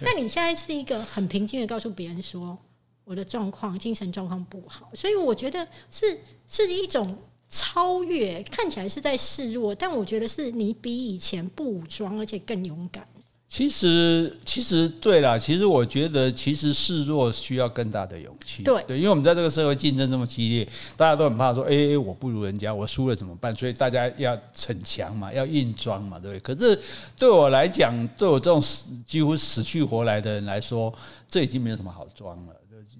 [0.00, 2.56] 那你现在是一个很平静的告诉别人说
[3.04, 7.16] 我的状况精神状况不好，所以我觉得是是一种
[7.50, 13.06] 超越，看起来是在示弱，但我觉得是你比以前不武装，而且更勇敢。
[13.48, 15.38] 其实，其实对了。
[15.38, 18.62] 其实我觉得，其实示弱需要更大的勇气。
[18.62, 26.54] 对，对，因为我们在这个社会竞争这么激烈，大家都很怕说：“哎，我不如人家，我输了怎么办？”所以大家要逞强嘛，要硬装嘛，对不对？
[26.54, 26.78] 可是
[27.18, 30.92] 对我来讲，对我这种死几乎死去活来的人来说，
[31.26, 32.52] 这已经没有什么好装了。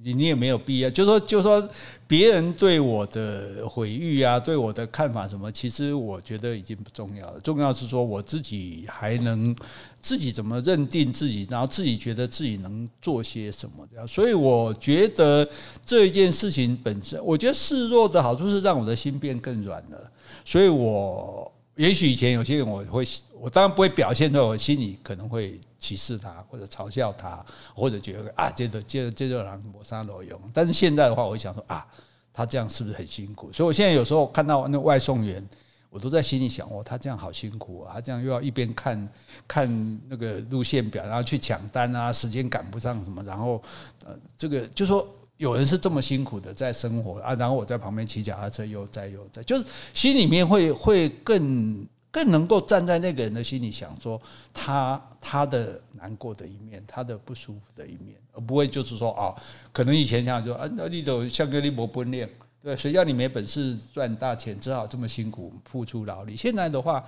[0.03, 1.69] 你你也没有必要，就说就说
[2.07, 7.41] 别人对我的毁誉啊，对我的看法什么，其实我觉得已经不重要了。
[7.41, 9.55] 重要是说我自己还能
[10.01, 14.07] 自己怎么认定自己，然后自己觉得自己能做些什么这样。
[14.07, 15.49] 所以我觉得
[15.85, 20.11] 这一件事情本身，我觉得示弱的好处是让我的心变更软了。
[20.45, 23.05] 所以我也许以前有些人我会，
[23.41, 25.59] 我当然不会表现出来，我心里可能会。
[25.79, 30.41] 歧视他，或者嘲笑他，或者觉得啊，接着接着接着让抹杀挪用。
[30.53, 31.87] 但是现在的话，我想说啊，
[32.33, 33.53] 他这样是不是很辛苦？
[33.53, 35.47] 所以我现在有时候看到那外送员，
[35.89, 39.09] 我都在心里想哦，他这样好辛苦啊，他这样又要一边看
[39.47, 43.63] 看那个路线表，然后去抢单啊，时间赶不上什么，然后
[44.05, 49.65] 呃，这个就说有人是这么辛苦的在生活啊，然后我在旁边骑脚踏车悠哉悠哉，就是
[49.95, 51.87] 心里面会会更。
[52.11, 54.21] 更能够站在那个人的心里想说
[54.53, 59.37] 他他的难过的一面，他的不舒服的一面，而不会就是说哦，
[59.73, 62.29] 可能以前想说啊，那你都像个你伯不练，
[62.63, 66.35] 对，谁叫你没本事赚大钱，只好这么辛苦付出劳力。
[66.35, 67.05] 现在的话，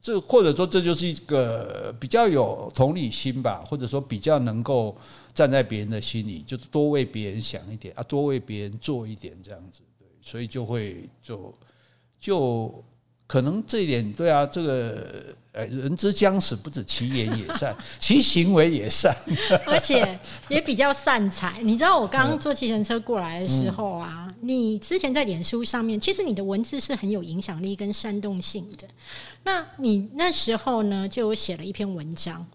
[0.00, 4.96] 这或者说这就是一个比较有同理心吧，或者说比较能够
[5.34, 11.52] 站在别人的心里，就是多为别人想一点啊，多为别人做一点这样子，对，所以就会就
[12.20, 12.84] 就。
[13.26, 19.14] 可能这一点对啊，这个呃，人之将死，不止其言也善， 其行为也善，
[19.66, 21.60] 而且也比较善财。
[21.62, 28.86] 你知道我刚刚坐计程车过来的时候啊，你之前在脸书上面，其实你的文字是很有影响力跟煽动性的。
[29.44, 32.46] 那你那时候呢，就有写了一篇文章。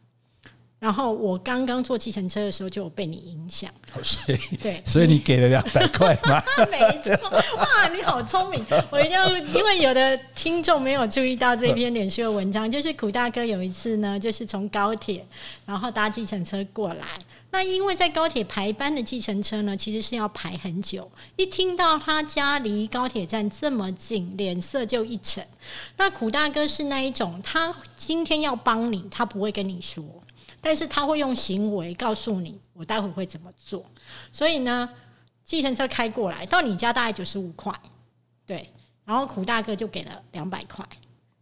[0.81, 3.69] 然后我刚刚坐计程车的时候，就有被你影响。
[4.01, 6.41] 所以对，所以你给了两百块吗？
[6.71, 8.65] 没错，哇，你好聪明！
[8.89, 15.23] 我一定要，因为有的听众没有注意到这篇脸书的文章，就是苦大哥有一次呢，就是从高铁
[15.67, 17.05] 然后搭计程车过来。
[17.51, 21.07] 那因为在高铁排班的计程车呢，其实是要排很久。
[21.35, 25.45] 一听到他家离高铁站这么近，脸色就一沉。
[25.97, 30.03] 那苦大哥是那一种，他今天要帮你，他不会跟你说。
[30.63, 33.83] 但是他会用行为告诉你，我待会会怎么做。
[34.31, 34.87] 所以呢，
[35.43, 37.73] 计程车开过来到你家大概九十五块，
[38.45, 38.71] 对，
[39.03, 40.87] 然后苦大哥就给了两百块，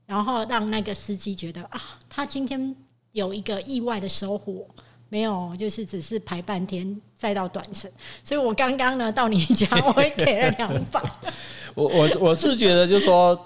[0.05, 2.73] 然后让那个司机觉得啊，他今天
[3.11, 4.65] 有一个意外的收获，
[5.09, 7.91] 没有就是只是排半天再到短程。
[8.23, 11.03] 所以我刚刚呢到你家，我也给了两百。
[11.75, 13.37] 我我我是觉得，就是说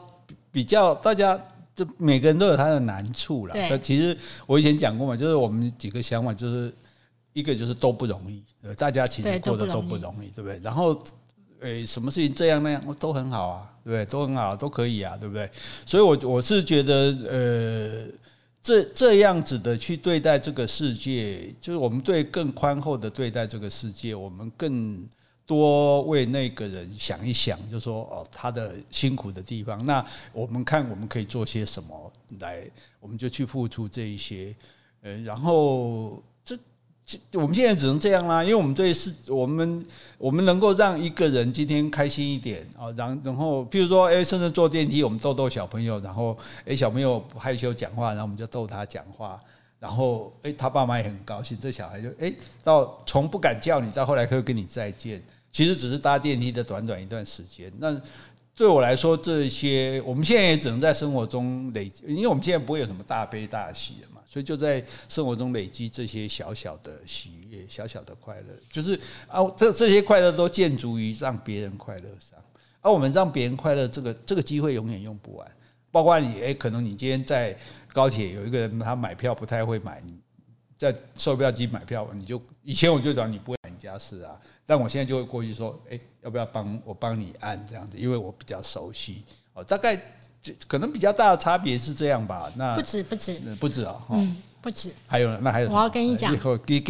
[0.52, 1.40] 比较大家。
[1.76, 3.54] 就每个人都有他的难处了。
[3.54, 6.74] 对，其实我以前讲过嘛，就是我们几个想法，就是
[7.34, 10.60] 一个就是都不容易，呃大家其实过得都不容易，对不对？
[10.64, 11.02] 然后，
[11.62, 14.06] 诶，什么事情这样那样都很好啊，对不对？
[14.06, 15.50] 都很好，都可以啊，对不对？
[15.86, 18.08] 所以，我我是觉得，呃，
[18.62, 25.08] 这这样子的去对待这个世界，就是我们对更宽厚的对待这个世界，我们更。
[25.46, 29.86] 多为那个人想一想，就说哦，他的辛苦的地方。
[29.86, 32.64] 那我们看我们可以做些什么来，
[33.00, 34.56] 我们就去付出这一些。
[35.02, 36.58] 呃，然后这
[37.06, 39.86] 这我们现在只能这样啦，因为我们对是，我们
[40.18, 49.38] 我们能够让一个人今天开心一点啊，然然后，譬如说，哎，甚至坐电梯，我们逗逗小朋友，然后，哎，小朋友害羞讲话，然后我们就逗他讲话，
[49.84, 55.22] 然后，哎，他爸妈也很高兴，这小孩就哎，到从不敢叫你，到后来会跟你再见。
[55.52, 58.02] 其实只是搭电梯的短短一段时间，那
[58.56, 72.40] 对我来说，这些我们现在也只能在生活中累积，因为我们现在不会有什么大悲大喜的嘛，所以就在生活中累积这些小小的喜悦、小小的快乐，就是啊，这这些快乐都建筑于让别人快乐上，
[72.80, 75.46] 而我们让别人快乐，这个这个机会永远用不完。
[75.92, 77.56] 包括你，诶，可能你今天在
[77.94, 80.02] 高铁有一个人，他买票不太会买，
[80.78, 84.36] 在售票机买票，你就以前我就讲你不会买家事啊。
[84.66, 87.98] 但我现在就会过去说，哎，要不要帮我帮你按这样子？
[87.98, 89.64] 因为我比较熟悉哦。
[89.64, 89.96] 大概
[90.68, 92.52] 可能比较大的差别是这样吧。
[92.56, 94.94] 那不止不止不止啊，嗯，不止。
[95.06, 96.36] 还有那还有，我要跟你讲，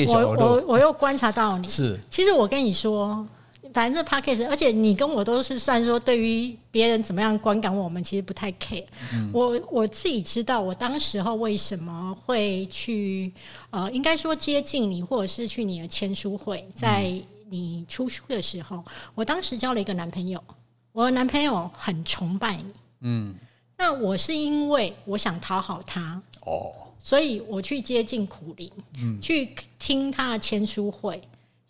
[0.07, 1.99] 我我我又观察到你是。
[2.09, 3.27] 其实我跟你说，
[3.73, 8.85] 反正 p a c k a g e 而且你跟我都是算说，对于别人怎么样观感我们，其实不太 care。
[9.33, 13.33] 我我自己知道，我当时候为什么会去
[13.71, 17.21] 呃，应该说接近你，或者是去你的签书会，在。
[17.49, 18.83] 你出书的时候，
[19.13, 20.43] 我当时交了一个男朋友，
[20.91, 22.65] 我的男朋友很崇拜你，
[23.01, 23.35] 嗯，
[23.77, 31.21] 那我是因为我想讨好他，哦，所以我去接近苦林，嗯，去听他的签书会，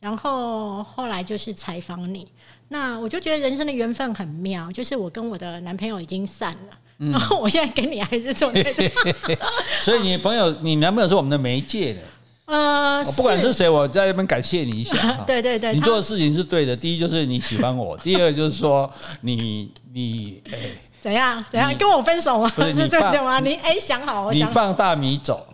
[0.03, 2.27] 然后后来就是采访你，
[2.67, 8.91] 那我就觉得人生的缘分很妙，就是我跟我的男朋友已经散了，然后我现在跟你还是坐在这，
[9.81, 12.01] 所以你朋友，你男朋友是我们的媒介的。
[12.45, 14.97] 呃，哦不管是谁，我在这边感谢你一下。
[15.25, 16.75] 对对对，你做的事情是对的。
[16.75, 20.57] 第一就是你喜欢我， 第二就是说你你哎、
[20.99, 22.51] 怎样怎样跟我分手吗？
[22.53, 23.39] 不是你放对对吗？
[23.39, 24.47] 你哎想好，我想好。
[24.49, 25.47] 你放大米走，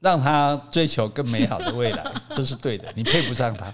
[0.00, 2.86] 让他追求更美好的未来， 这是对的。
[2.94, 3.66] 你配不上他。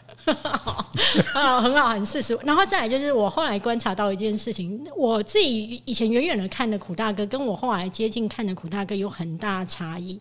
[1.34, 2.38] 啊， 很好，很事实。
[2.44, 10.18] 然后再来就是，我后来观察到一件事情，我自己以前远远的看的苦大哥，跟我后来接近看的苦大哥有很大差异。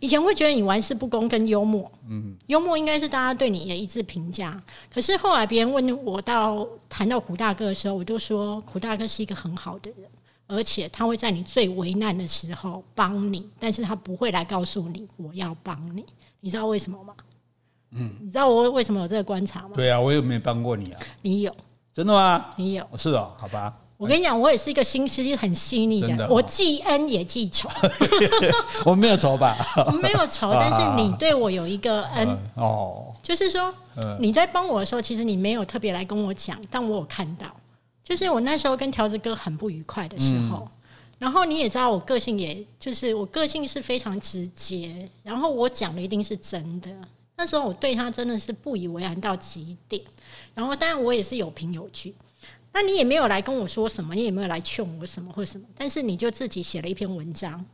[0.00, 4.60] 以前会觉得你玩世不恭跟幽默，嗯，幽默应该是大家对你的一致评价。
[4.92, 10.08] 可是后来别人问我到谈到苦大哥的时候，我就说苦大哥是一个很好的人，
[10.48, 16.04] 而且他会在你最为难的时候帮你，但是他不会来告诉你我要帮你。
[16.40, 17.14] 你知道为什么吗？
[17.92, 19.70] 嗯，你知道我为什么有这个观察吗？
[19.74, 21.00] 对啊，我有没有帮过你啊？
[21.22, 21.54] 你有，
[21.92, 22.46] 真的吗？
[22.56, 22.86] 你有。
[22.96, 23.74] 是哦，好吧。
[23.96, 27.68] 我跟你讲，我也是一个心思很细腻的人，真的哦我记恩也记仇，
[28.86, 29.56] 我没有仇吧？
[29.86, 37.46] 我没有仇， 但是你对我有一个恩，嗯哦，就是说嗯你在帮我的时候，其实你没有特别来跟我讲，但我有看到，
[38.08, 40.58] 就是我那时候跟条子哥很不愉快的时候。
[40.64, 40.72] 嗯
[41.18, 46.88] 然后你也知道，我个性也就是我个性是非常直接，然后我讲的一定是真的。
[47.36, 50.00] 那时候我对他真的是不以为然到极点，
[50.54, 52.14] 然后当然我也是有凭有据。
[52.72, 57.66] 那你也没有来跟我说什么，你也没有来劝我什么或什么，但是你就自己写了一篇文章，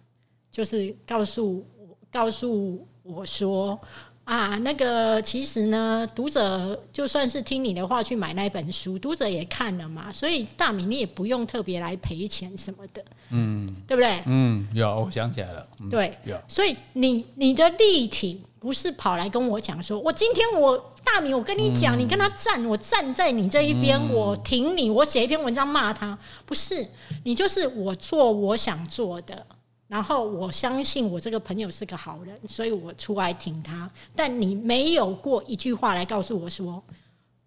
[0.50, 3.78] 就是告诉我告诉我说
[4.24, 14.22] 啊，那个其实呢，读者就算是听你的话去买那本书，读者也看了嘛，所以大米你也不用特别来赔钱什么的，嗯，对不对？
[14.24, 15.66] 嗯，有，我想起来了。
[15.80, 16.40] 嗯，对，有。
[16.48, 26.88] 所以你你的力挺不是跑来跟我讲说，我今天我大米，我跟你讲，你跟他站，我站在你这一边，我挺你，我写一篇文章骂他，不是
[27.24, 29.44] 你就是我做我想做的。
[29.94, 33.88] 然后我相信我这个朋友是个好人，所以我出来挺他。
[34.12, 36.82] 但你没有过一句话来告诉我说：“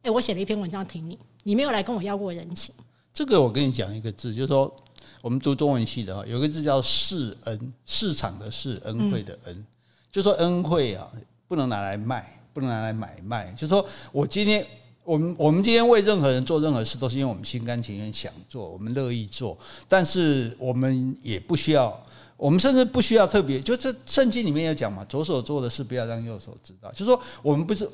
[0.02, 2.74] 哎、我写了一篇文章挺你。”你没有来跟我要过人情。
[3.14, 4.74] 这个我跟你讲一个字，就是说
[5.22, 9.66] 我们读中文系的哈，有个字叫世恩，市场的市，恩惠的恩，
[10.10, 11.06] 就说恩惠啊，
[11.50, 13.52] 不能拿来卖，不能拿来买卖。
[13.58, 14.66] 就说我今天。
[15.04, 19.58] 我们我们今天为任何人做任何事，都是因为我们心甘情愿想做，我们乐意做，
[19.88, 21.98] 但是我们也不需要，
[22.38, 27.90] 我们甚至不需要特别，就这圣经里面有讲嘛，左手做的事不要让右手知道，就是说我们不是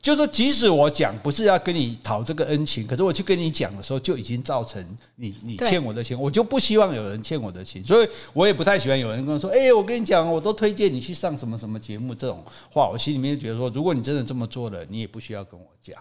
[0.00, 4.84] 就是说，即使我讲不是要跟你讨这个恩情，可是我去跟你讲的时候，就已经造成
[5.16, 15.96] 你你欠我的钱，我就不希望有人欠我的情，所以我也不太喜欢有人跟我说：“哎、我跟你讲，我都推荐你去上什么什么节目。”这种话，我心里面觉得说，如果你真的这么做了，你也不需要跟我讲，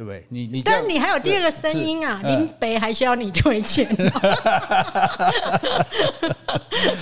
[0.00, 0.24] 对不对？
[0.30, 3.86] 你你但你还有第二个声音啊，林北还需要你推荐。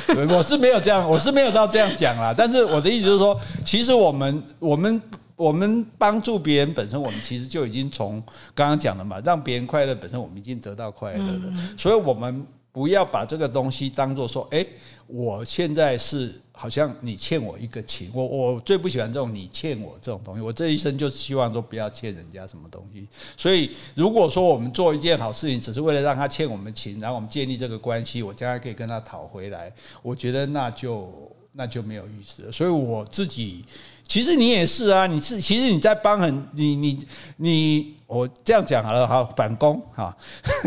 [0.08, 2.34] 对我是没有这样，我是没有到这样讲啦。
[2.36, 5.00] 但是我的意思就是说，其实我们我们
[5.36, 8.20] 我们帮助别人本身，我们其实就已经从
[8.52, 11.52] 刚刚讲的嘛，让别人快乐本身，我们已经得到快乐了。
[11.76, 12.44] 所以我们
[12.78, 14.64] 不要把这个东西当做说，哎、
[15.08, 20.40] 我现在是好像你欠我一个情，我我最不喜欢这种你欠我这种东西。
[20.40, 23.04] 我这一生就希望说不要欠人家什么东西。
[23.36, 31.12] 所以如果说我们做一件好事情，只是为了让他欠我们情，然后我们建立这个关系，我将来可以跟他讨回来，我觉得那就
[31.54, 32.52] 那就没有意思了。
[32.52, 33.64] 所以我自己。
[34.08, 36.98] 其实你也是啊，你是其实你在帮很你你
[37.36, 40.16] 你，我这样讲好了，好反攻哈，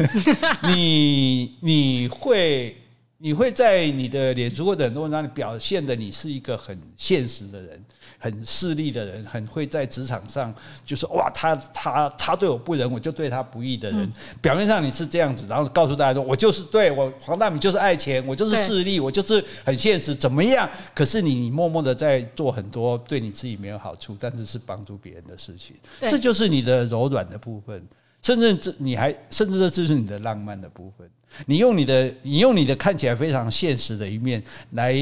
[0.69, 2.75] 你你会
[3.23, 7.79] 你会在你的脸书或者很多文章里表现的你是一个很现实的人，
[8.17, 10.51] 很势利的人，很会在职场上
[10.83, 14.11] 就是哇，他他他对我不仁，我就对他不义的人。
[14.41, 20.67] 表面上你是这样子，然后告诉大家说我就是对我黄大米就是爱钱，我就是势利，我就是很现实，怎么样？
[20.95, 25.75] 可是你你默默的在做很多对你自己没有好处，但是是帮助别人的事情，
[26.09, 27.85] 这就是你的柔软的部分。
[28.21, 31.09] 甚至这你还甚至这就是你的浪漫的部分。
[31.45, 34.93] 你用你的你用你的看起来非常现实的一面来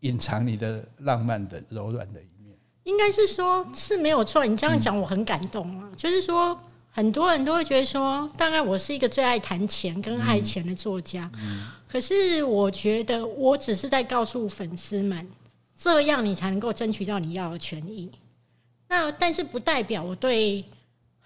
[0.00, 2.56] 隐藏你的浪漫的柔软的一面。
[2.84, 5.88] 应该是说是没有错，你这样讲我很感动啊。
[5.96, 6.58] 就是说，
[6.90, 11.30] 很多人都会觉得说，大概我是一个最爱谈钱跟爱钱的作家，
[11.88, 15.26] 可是我觉得我只是在告诉粉丝们，
[15.76, 18.10] 这样你才能够争取到你要的权益。
[18.88, 20.64] 那但是不代表我对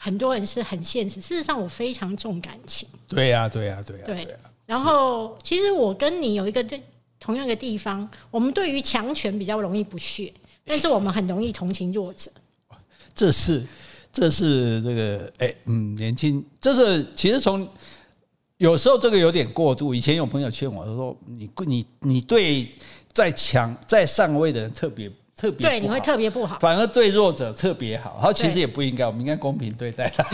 [0.04, 2.88] 很多人是很现实，事实上我非常重感情。
[3.06, 4.28] 对呀、对呀、对呀、对呀、
[4.66, 6.82] 然后，其实我跟你有一个对
[7.20, 10.32] 同样的地方，我们对于强权比较容易不屑，
[10.64, 12.28] 但是我们很容易同情弱者。
[13.14, 13.64] 这是
[14.12, 17.68] 这是这个哎嗯年轻，这是其实从
[18.56, 19.94] 有时候这个有点过度。
[19.94, 22.68] 以前有朋友劝我，他说你你你对
[23.12, 26.58] 在强在上位的人特别特别对，你会特别不好。
[26.58, 30.24] 反而对弱者特别好，然后其实也不应该，我们应该公平对待他。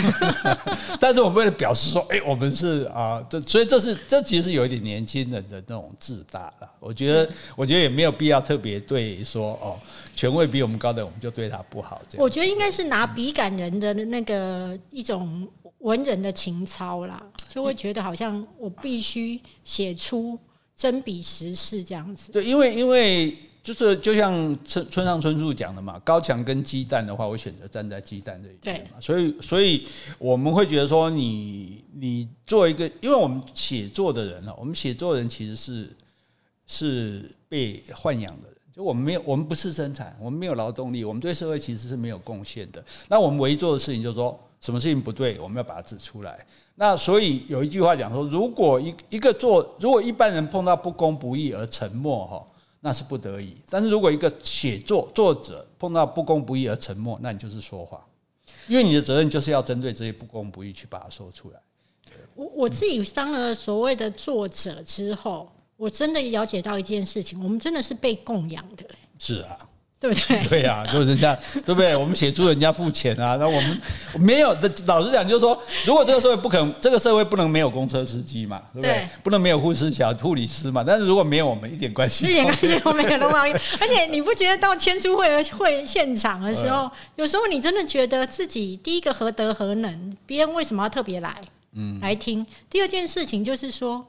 [1.01, 6.69] 但是我们为了表示说，哎、我们是啊，这所以这是这其实是有一点年轻人的那种自大了。
[6.81, 9.79] 我觉得，我觉得也没有必要特别对说哦，
[10.15, 12.23] 权位比我们高的我们就对他不好这样。
[12.23, 20.37] 我觉得应该是拿笔感人的那个一种文人的情操啦，就会觉得好像我必须写出
[20.77, 22.33] 真笔实事这样子。
[22.33, 24.33] 对，因为因为就是就像
[24.65, 29.01] 村村上春树讲的嘛，高墙跟鸡蛋的话，我选择站在鸡蛋这一边嘛。
[29.01, 29.87] 所以所以
[30.19, 35.97] 我们会觉得说你，你做一个，因为我们写作的人呢，我们写作人其实是
[36.67, 38.57] 是被豢养的人。
[38.75, 42.83] 就我们没有，我们不是生产，我们没有劳动力，我们对社会其实是没有贡献的。
[43.09, 46.39] 那我们唯一做的事情就是说，什么事情不对，我们要把它指出来。
[46.77, 52.47] 那所以有一句话讲说，如果一一个做，如果一般人碰到不公不义而沉默，哈，
[52.81, 58.01] 那是不得已；但是如果一个写作作者碰到不公不义而沉默，那你就是说谎，
[58.69, 61.61] 因为你的责任就是要针对这些不公不义去把它说出来。
[62.35, 68.85] 我我自己当了所谓的作者之后，我真的了解到一件事情，我们真的是被供养的、
[69.19, 69.59] 是啊，
[70.01, 70.43] 对不对？
[70.49, 71.37] 对呀、就是人家
[71.67, 71.97] 对不对？
[71.97, 73.81] 我们写出人家付钱啊，那我们
[74.21, 74.71] 没有的。
[74.87, 78.93] 老实讲，就是说，如果这个社会不可能，这个社会不能没有公车司机嘛，对不对？
[78.93, 80.85] 对不能没有护士小、护理师嘛。
[80.87, 83.55] 但是如果没有，我们一点关系一点都关系都没有，都没有。
[83.81, 91.35] 而且你不觉得到签书会会现场的时候，有时候你真的觉得自己第一个何德何能，别人为什么要特别来，
[91.75, 92.47] 嗯，来听？
[92.71, 94.07] 第二件事情就是说。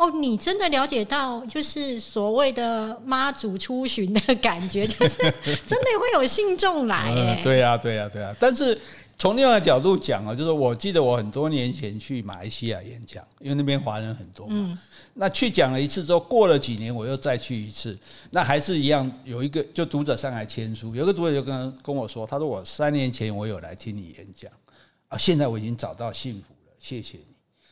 [0.00, 8.76] 哦，你真的了解到就是所谓的妈祖出巡的感觉， 就是真的会有信众来哎、嗯，对呀、对呀、对呀、但是
[9.18, 14.78] 从另外一个角度讲啊，就是我记得我很多年前去马来西亚演讲，因为那边华人很多嘛。
[15.12, 17.94] 那去讲了一次之后，过了几年我又再去一次，
[18.30, 24.50] 那还是一样，有一个就读者上来签书，有个读者就跟跟我说，他说我三年前我有来听你演讲
[25.08, 27.29] 啊，现在我已经找到幸福了，谢谢你。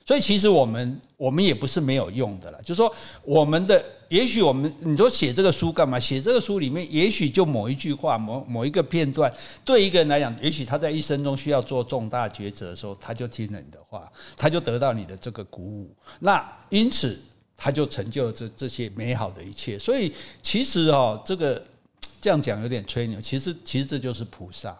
[0.08, 2.90] 所以其实我们我们也不是没有用的了，就是说
[3.22, 6.00] 我们的也许我们你说写这个书干嘛？
[6.00, 9.30] 写这个书里面也许就某一句话、某某一个片段，
[9.66, 17.20] 对一个人来讲，也许他在一生中需要做重大抉择的时候，他就听了你的话，他就得到你的这个鼓舞，那因此
[17.54, 19.78] 他就成就了这这些美好的一切。
[19.78, 21.62] 所以其实哦，这个
[22.18, 24.74] 这样讲有点吹牛，其实其实这就是菩萨。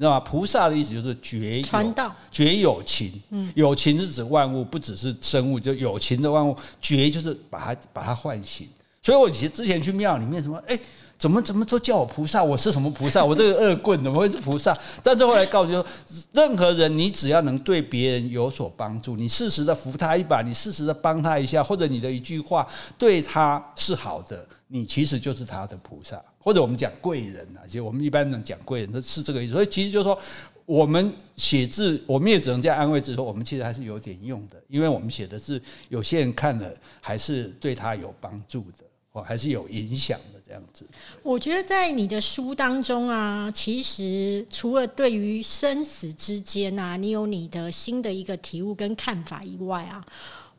[0.00, 0.20] 你知道吗？
[0.20, 6.56] 菩萨的意思就是绝有传道觉有情，嗯有情是指万物，不只是生物，就有情的万物。
[6.80, 8.66] 觉就是把它把它唤醒。
[9.02, 10.78] 所以我其实之前去庙里面，什么哎，
[11.18, 13.22] 怎么怎么都叫我菩萨，我是什么菩萨？
[13.22, 14.74] 我这个恶棍怎么会是菩萨？
[15.02, 15.84] 但是后来告诉说，
[16.32, 29.52] 任何人你只要能对别人有所帮助，你适时的扶他一把，你适时的帮他一下，或者你的一句话对他是好的，你其实就是他的菩萨，或者我们讲贵人啊，其实我们一般人讲贵人，是这个意思。
[29.52, 30.18] 所以其实就是说，
[30.64, 35.60] 我们写字，我们也只能这样安慰自己说，我们其实还是有点用的，因为我们写的字，
[35.90, 40.86] 有些人看了还是对他有帮助的，哦，还是有影响的这样子。
[41.22, 50.02] 我觉得在你的书当中啊，其实除了对于生死之间啊，你有你的新的一个体悟跟看法以外啊，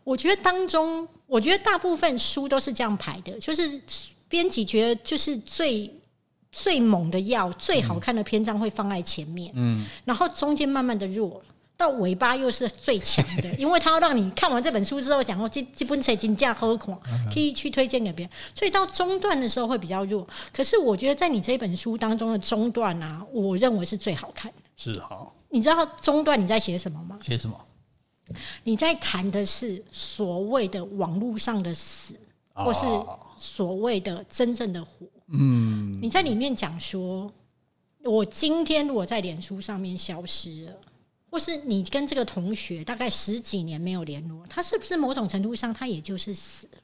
[0.04, 3.82] 我觉得当中，我觉得大部分书都是这样排的，就是
[4.32, 5.94] 编辑觉得就是最
[6.54, 11.46] 最猛的药、最好看的篇章会放在前面，嗯，然后中间慢慢的弱了。
[11.76, 16.98] 到尾巴又是最强的， 因为他要让你看完这本书之后，讲说这这本册金价何况，
[17.34, 18.32] 可以去推荐给别人。
[18.56, 20.26] 所以到中段的时候会比较弱。
[20.54, 24.58] 可是我觉得在你这本书当中的中段啊，我认为是最好看的。
[24.78, 27.18] 是好，你知道中段你在写什么吗？
[27.24, 27.60] 写什么？
[28.64, 32.14] 你在谈的是所谓的网络上的死，
[32.54, 32.82] 或是
[33.38, 35.08] 所谓的真正的火。
[35.28, 37.32] 嗯，你在里面讲说，
[38.04, 40.74] 我今天如果在脸书上面消失了。
[41.34, 46.80] 或是你跟这个同学大概十几年没有联络，他是不是某种程度上他也就是死了？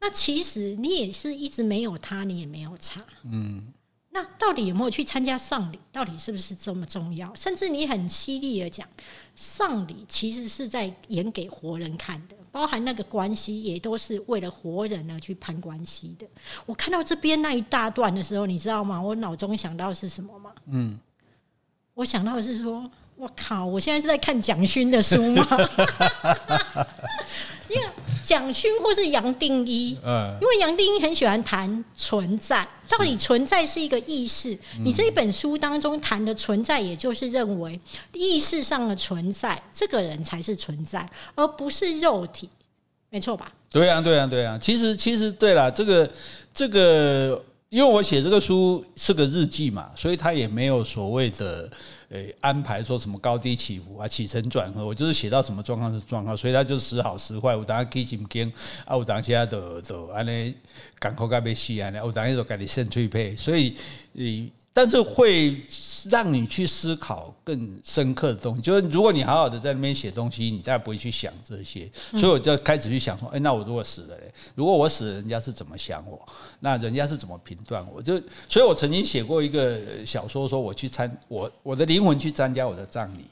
[0.00, 3.00] 那其实你也是一直没有他，你也没有差。
[3.22, 3.72] 嗯，
[4.10, 5.78] 那到底有没有去参加丧礼？
[5.92, 7.32] 到底是不是这么重要？
[7.36, 8.88] 甚至你很犀利的讲，
[9.36, 16.26] 丧礼其实是在演给活人看的，包含那个关系也都是为了活人而去攀关系的。
[16.64, 18.98] 我看到这边那一大段的时候，你知道吗？
[18.98, 20.50] 我脑中想到是什么吗？
[20.70, 20.98] 嗯。
[21.92, 23.66] 我想到的是说，我靠！
[23.66, 25.46] 我现在是在看蒋勋的书吗？
[27.68, 27.86] 因为
[28.26, 34.58] 蒋勋或是杨定一，嗯，因为杨定一很喜欢谈存在，到底存在是一个意识。
[34.84, 37.78] 你这一本书当中谈的存在，也就是认为
[38.12, 42.50] 意识上的存在，这个人才是存在，而不是肉体，
[43.10, 43.52] 没错吧？
[43.70, 44.58] 对啊，对啊，对啊。
[44.60, 46.10] 其实，其实对了，这个
[46.52, 47.40] 这个。
[47.68, 51.68] 因为我写这个书是个日记嘛，所以他也没有所谓的
[52.08, 58.52] 呃安排说什么高低起伏啊、起承转合，我就是写到什么状况是状况，所以他就时好时坏，我当起心惊
[58.84, 60.54] 啊，我当下都都安尼
[60.98, 63.74] 港口该被洗安尼，我当下就给你肾脆配，所以
[64.12, 65.60] 你，但是会。
[66.10, 74.32] 让你去思考更深刻的东西，就是如果你好好的在那边写东西，你大概不会去想这些，所以我就开始去想说，哎，那我如果死了嘞？
[74.54, 76.20] 如果我死了，人家是怎么想我？
[76.60, 78.02] 那人家是怎么评断我？
[78.02, 83.26] 就，所以我曾经写过一个小说，说我去参我我的灵魂去参加我的葬礼。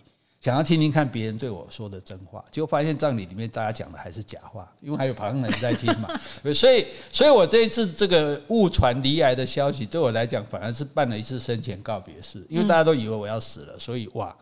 [0.45, 6.21] 想要听听看别人对我说的真话，结果发现葬礼里面大家讲的还是假话，因为还有旁人在听嘛。
[6.53, 14.37] 所以，所以我这一次这个误传离癌的消息，对我来讲反而是办了一次生前告别式，因为大家都以为我要死了，所以哇，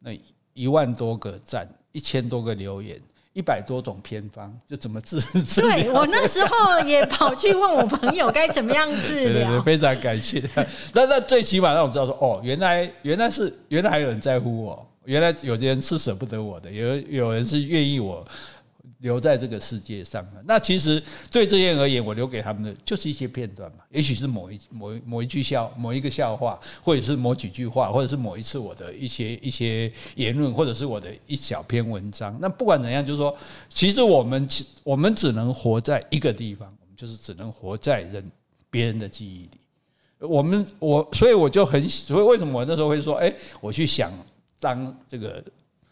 [0.00, 0.10] 那
[0.52, 3.00] 一万多个赞，一千多个留言，
[3.32, 5.18] 一百多种偏方，就怎么治？
[5.58, 9.58] 对我那时候也跑去问我朋友该怎么样治疗。
[9.64, 10.42] 非常感谢。
[10.92, 14.86] 那那最起码让我知道说，哦，原来原来是原来还有人在乎我。
[15.10, 18.24] 原来有些人是舍不得我的，有有人是愿意我
[18.98, 20.40] 留在这个世界上的。
[20.46, 21.02] 那其实
[21.32, 32.38] 对这些人而言，我留给他们的就是一些片段嘛，也许是某一某某一句笑，某一个笑话，或者是某几句话，或者是某一次我的一些一些言论，或者是我的一小篇文章。
[32.40, 33.36] 那不管怎样，就是说，
[33.68, 34.48] 其实我们
[34.84, 38.30] 我们只能活在一个地方，我们就是只能活在人
[38.70, 39.58] 别人的记忆里。
[40.20, 44.12] 我们我所以我就很所以为什么我那时候会说，哎，我去想。
[44.60, 45.42] 当这个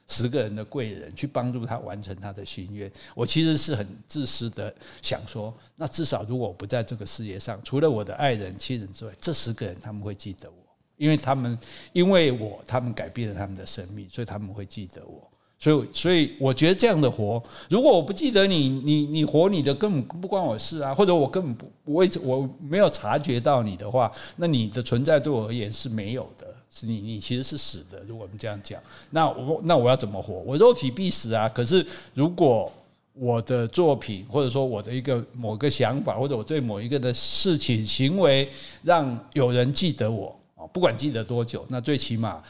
[0.07, 10.57] 十个人的贵人去帮助他完成他的心愿，我其实是很自私的想说，那至少如果我不在这个世界上，除了我的爱人、亲人之外，这十个人他们会记得我，
[10.97, 11.59] 因为他们
[11.93, 15.29] 因为我他们改变了他们的生命，所以他们会记得我。
[15.61, 26.47] 所以，所以我觉得这样的活，如果我不记得你，你你活你的根本不关我事啊，或者我根本不我我没有察觉到你的话，那你的存在对我而言是没有的。
[26.83, 28.03] 你，你其实是死的。
[28.07, 30.35] 如果我们这样讲，那我那我要怎么活？
[30.47, 31.49] 我肉体必死啊！
[31.49, 32.73] 可是如果
[33.15, 38.49] 我的作品，或者说我的一个某个想法，或者我对某一个的事情行为，
[38.83, 42.43] 让有人记得我啊，不管记得多久，那最起码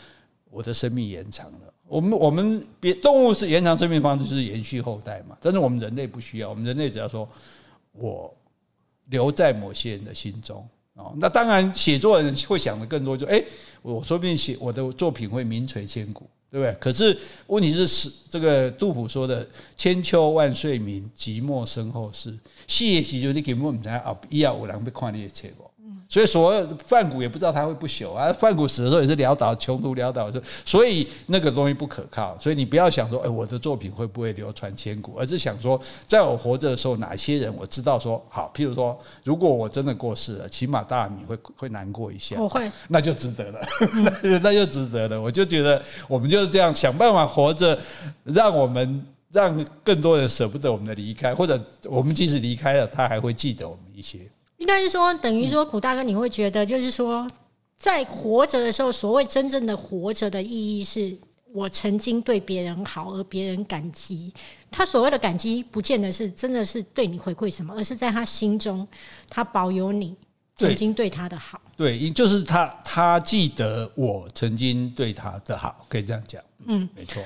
[0.51, 1.59] 我的生命延长了。
[1.87, 5.35] 我们我们别动物是延长生命方式，就是延续后代嘛。
[5.41, 7.27] 但是我们人类不需要，我们人类只要说
[7.93, 8.31] 我
[9.07, 10.69] 留在某些人的心中。
[10.95, 13.41] 哦，那当然，写作的人会想的更多，就哎，
[13.83, 16.77] 我说不定写我的作品会名垂千古，对不对？
[16.81, 17.17] 可是
[17.47, 25.49] 问题是，是这个杜甫说的“千秋万岁名，寂寞身后事”，写时就你根本唔知啊，以后有人会看你的册？
[26.09, 28.33] 所以，所有范古也不知道他会不朽啊。
[28.33, 32.35] 范古死的时候也是潦倒、穷途潦倒的，所以那个东西不可靠。
[32.41, 38.51] 所以你不要想说，哎，我的作品会不会流传千古，而是想说，在我活着的时候，哪些人我知道说好。
[38.55, 42.37] 譬如说，如果我真的过世了，起码大米会会难过一下。
[42.39, 43.61] 我会，那就值得了，
[44.43, 45.21] 那就值得了。
[45.21, 47.79] 我就觉得，我们就是这样想办法活着，
[48.25, 54.21] 让我们让更多人舍不得我们的离开，或者我们即使离开了，他还会记得我们一些。
[54.59, 57.27] 应该是说，等于说，古大哥，你会觉得，就是说，
[57.79, 61.17] 在活着的时候，所谓真正的活着的意义，是
[61.53, 64.33] 我曾经对别人好，而别人感激。
[64.71, 68.87] 他所谓的感激，不见得是真的是对你回馈什么，而是在他心中，
[69.29, 70.15] 他保有你
[70.57, 71.61] 曾经对他的好。
[71.77, 76.43] 对，就是他，他记得我曾经对他的好，可以这样讲。
[76.67, 77.23] 嗯，没错。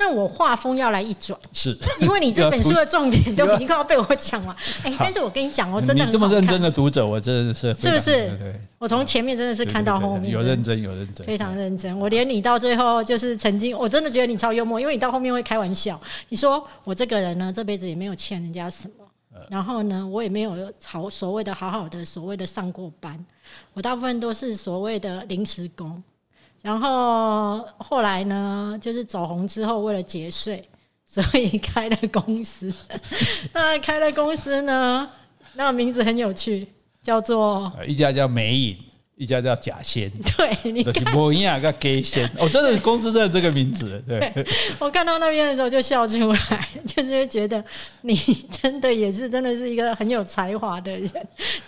[0.00, 4.56] 那我画风要来一转， 是因为你这本书的重点 都已经快要被我讲完。
[4.82, 8.10] 哎，但是我跟你讲哦，真的这么认真的读者，我真的是是不是？
[8.38, 11.96] 对，我从前面真的是看到后面有认真有认真，非常认真。
[11.98, 16.00] 我连你到最后就是曾经，我真的觉得你超幽默，因为你到后面会开玩笑。
[16.30, 19.04] 你说我这个人呢，这辈子也没有欠人家什么，
[19.50, 23.22] 然后呢，我也没有好所谓的好好的所谓的上过班，
[23.74, 26.02] 我大部分都是所谓的临时工。
[26.62, 30.62] 然后后来呢，就是走红之后，为了节税，
[31.06, 32.72] 所以开了公司。
[33.54, 35.08] 那开了公司呢，
[35.54, 36.68] 那名字很有趣，
[37.02, 38.76] 叫做一家叫美影。
[39.20, 44.32] 一家叫假仙， 对，你看，模样个假仙，哦，真的公司真的这个名字， 对。
[44.78, 47.62] 我看到那边的时候就笑出来， 就是觉得
[48.00, 48.16] 你
[48.50, 51.12] 真的也是真的是一个很有才华的人，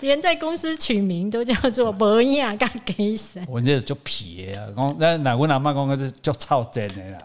[0.00, 3.46] 连在公司取名都叫做模样个假仙。
[3.46, 7.18] 我这就皮啊，讲那哪个哪妈讲个是叫超真的啦，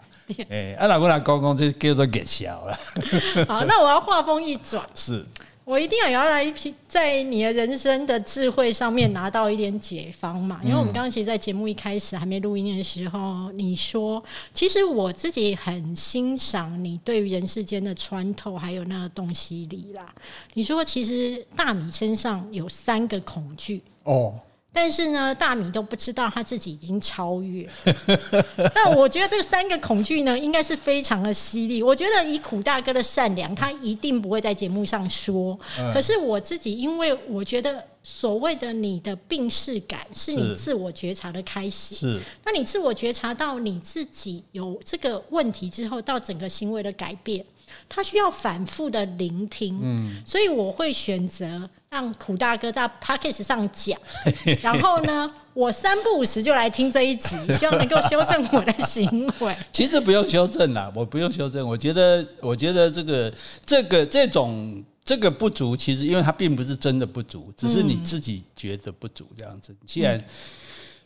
[0.50, 2.78] 哎，啊哪个哪讲讲这叫做假笑了。
[3.48, 5.24] 好，那我要话锋一转，是。
[5.68, 6.50] 我一定要要来
[6.88, 10.62] 在你的人生的智慧上面拿到一点解方嘛？
[10.64, 20.10] 因为我们刚刚其实，在节目一开始还没录音的时候，你说，其实我自己很欣赏你对于人世间的穿透，还有那个洞悉力啦。
[20.54, 23.82] 你说，其实大米身上有三个恐惧。
[24.04, 24.40] 哦，
[24.72, 27.68] 但是呢，大米都不知道他自己已经超越。
[28.74, 31.82] 那我觉得这三个恐惧呢，应该是非常的犀利。
[31.82, 35.58] 我觉得以苦大哥的善良，他一定不会在节目上说。
[35.78, 41.94] 嗯可是我自己，因为我觉得所谓的你的病视感，是你自我觉察的开始。
[41.94, 47.44] 是那你自我觉察到你自己有这个问题之后，到整个行为的改变，
[47.88, 49.78] 它需要反复的聆听。
[49.82, 53.98] 嗯，所以我会选择让苦大哥在 p o d c a s t 上讲，
[54.62, 59.56] 然后呢，我三不五时就来听这一集， 希望能够修正我的行为。
[59.72, 61.66] 其实不用修正啦，我不用修正。
[61.66, 63.32] 我觉得，我觉得这个
[63.64, 69.74] 这个这种这个不足，其实因为它并不是真的不足，只是你自己觉得不足这样子。
[69.86, 70.22] 既然，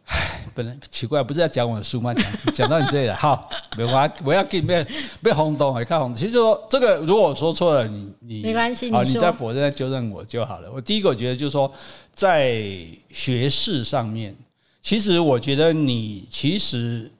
[0.06, 2.12] 唉，本来奇怪，不是要讲我的书吗？
[2.12, 3.48] 讲讲到你这里了，好，
[3.78, 4.86] 没关系，我要给你被
[5.22, 6.16] 被轰动，还看轰动。
[6.16, 10.70] 其实说这个，如果我说错了，你你没关系好，你再否认再纠正我就好了。
[10.72, 11.72] 我第一个我觉得就是说，
[12.12, 12.62] 在
[13.10, 14.36] 学识上面，
[14.80, 17.10] 其实我觉得你其实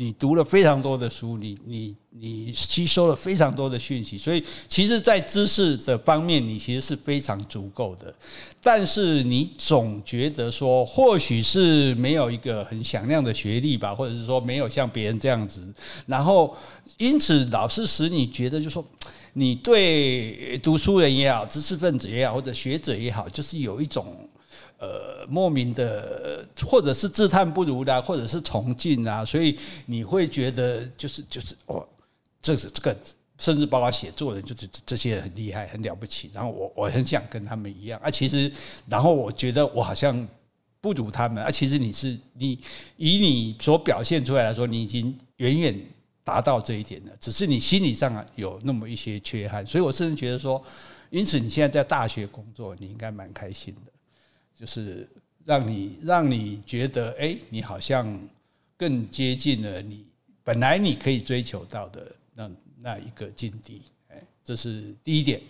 [0.00, 8.14] 你读了非常多的书，你你你吸收了非常多的讯息，所以其实，在知识的方面，你其实是非常足够的。
[8.62, 15.60] 但是你总觉得说，或许是没有一个很响亮的学历吧，或者是说没有像别人这样子，
[16.06, 16.56] 然后
[16.98, 18.84] 因此老是使你觉得，就说
[19.32, 24.16] 你对读书人也好，知识分子也好，或者学者也好，就是有一种。
[24.78, 31.84] 呃，莫名的，或者是自叹不如啦，或者是崇敬啊，所以你会觉得就是就是哦，
[32.40, 32.96] 这是这个，
[33.38, 36.30] 甚至包括写作人，就是这些人很厉害，很了不起。
[36.32, 38.50] 然后我我很想跟他们一样啊，其实，
[38.86, 40.26] 然后我觉得我好像
[40.80, 41.50] 不如他们啊。
[41.50, 42.60] 其实你是你
[42.96, 45.80] 以你所表现出来来说，你已经远远
[46.22, 49.66] 达到这一点了，只是你心理上有那么一些缺憾。
[49.66, 50.62] 所以我甚至觉得说，
[51.10, 53.92] 因此你现在在大学工作，你应该蛮开心的。
[54.58, 55.08] 就是
[55.44, 58.18] 让你让你觉得，哎、你好像
[58.76, 60.04] 更接近了你
[60.42, 62.50] 本来你可以追求到的那
[62.80, 65.40] 那一个境地，哎，这是第一点。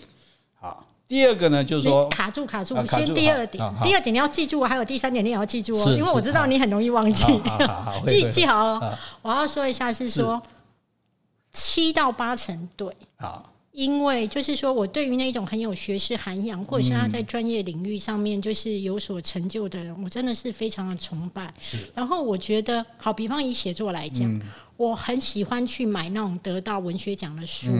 [0.54, 7.24] 好，第二个呢，就是说，卡住卡住啊，卡住先第二点第二点你要记住，还有第三点你也要记住哦，因为我知道你很容易忘记
[8.06, 8.98] 记记好了。
[9.22, 10.42] 我要说一下是说
[11.52, 12.94] 七到八成对。
[13.16, 21.54] 好，因为就是说我对于那种很有学识涵养，或者是他在专业领域上面就是有所成就的人，我真的是非常的崇拜。
[21.94, 24.28] 然后我觉得，好比方以写作来讲，
[24.76, 27.70] 我很喜欢去买那种得到文学奖的书，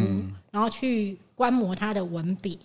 [0.53, 2.61] 然后去观摩他的文笔。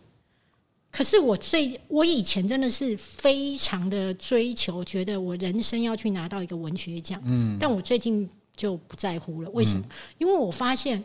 [0.91, 7.19] 可是我最我以前真的是非常的追求，觉得我人生要去拿到一个文学奖。
[7.25, 9.49] 嗯，但我最近就不在乎了。
[9.55, 9.83] 为什么？
[10.19, 11.03] 因为我发现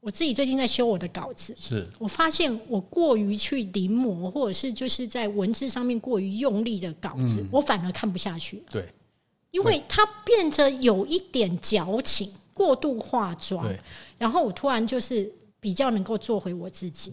[0.00, 1.86] 我自己最近在修我的稿子，是。
[1.98, 8.88] 我发现我过于去临摹，或者是就是在文字上面过于用力的稿子，我反而看不下去，对。
[9.50, 13.66] 因为它变得有一点矫情、过度化妆，
[14.16, 17.12] 然后我突然就是比较能够做回我自己。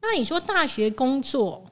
[0.00, 1.62] 那你说大学工作，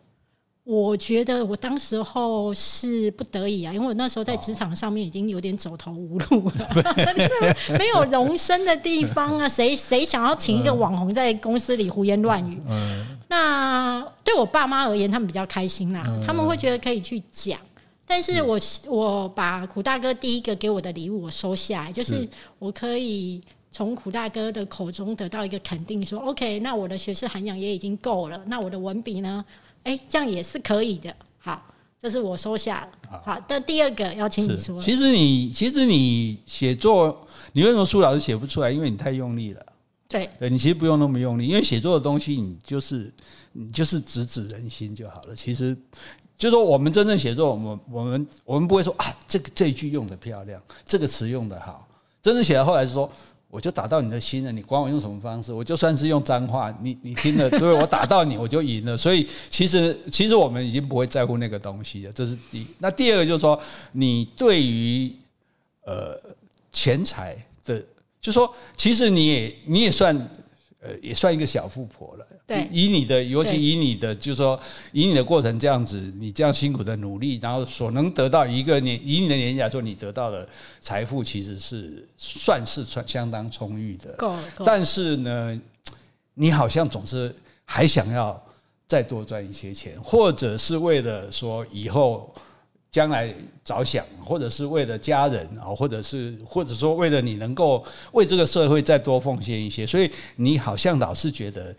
[0.65, 6.69] 我觉得我当时候是不得已啊，因为我那时候在职场上面已经有点走投无路了，
[7.77, 12.61] 没有容身的地方啊， 谁谁想要请一个网红在公司里胡言乱语？
[13.29, 17.59] 那对我爸妈而言，他们比较开心啦，他们会觉得可以去讲。
[18.07, 18.57] 但是我
[18.89, 22.29] 我把苦大哥第一个给我的礼物我收下来，就是是
[22.61, 23.43] 我可以
[23.73, 29.45] 从苦大哥的口中得到一个肯定说 OK，那我的学识涵养也已经够了，那我的文笔呢？
[29.85, 31.14] 哎，这样也是可以的。
[31.39, 31.62] 好，
[32.01, 33.20] 这是我收下了。
[33.24, 34.57] 好，但第二个要请你。
[34.59, 38.70] 说，其实你其实你写作，你为什么苏老师写不出来？
[38.70, 39.66] 因为你太用力了。
[40.09, 43.12] 对对你其实不用那么用力，因为写作的东西，你就是
[43.53, 45.35] 你就是直指人心就好了。
[45.35, 45.76] 其实
[46.37, 51.89] 就说我们真正写作，我们我们我们不会说啊，这个这一句用的漂亮，这个词用的好。
[52.20, 53.11] 真正写到后来是说，
[53.53, 58.97] 我就打到你的心了，你管我用什么方式，我就算是用脏话，你你听了，对我打到你，我就赢了。
[58.97, 62.67] 所以其实其实我们已经不会在乎那个东西了，这是第一。
[62.79, 63.61] 那第二个就是说，
[63.93, 65.15] 你对于
[65.85, 66.19] 呃
[66.73, 67.37] 钱财
[67.67, 67.85] 的，
[68.23, 70.17] 就说其实你也你也算
[70.81, 72.27] 呃也算一个小富婆了。
[72.47, 72.68] 对。
[72.70, 74.59] 以你的，尤其以你的，就是说
[74.93, 80.49] 以你的过程这样子，你这样辛苦的努力，然后所能得到一个年，以你的年纪来说，你得到的
[80.80, 84.16] 财富其实是算是算相当充裕的。
[84.64, 85.61] 但是呢，
[86.34, 87.34] 你好像总是
[87.64, 88.43] 还想要
[88.88, 92.34] 再多赚一些钱，或者是为了说以后
[92.90, 93.32] 将来
[93.64, 97.82] 着想，或者是为了家人啊，或者是或者说为了你能够
[98.12, 101.74] 为这个社会再多奉献一些，所以你好像老是觉得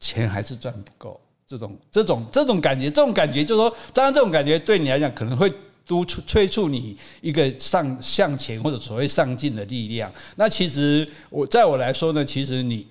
[0.00, 1.20] 钱还是赚不够。
[1.46, 5.48] 这种这种这种感觉，这种感觉就是说，当然这种感觉对你来讲可能会
[5.86, 10.12] 督促催促你一个上向前或者所谓上进的力量。
[10.34, 12.84] 那其实我在我来说呢，其实你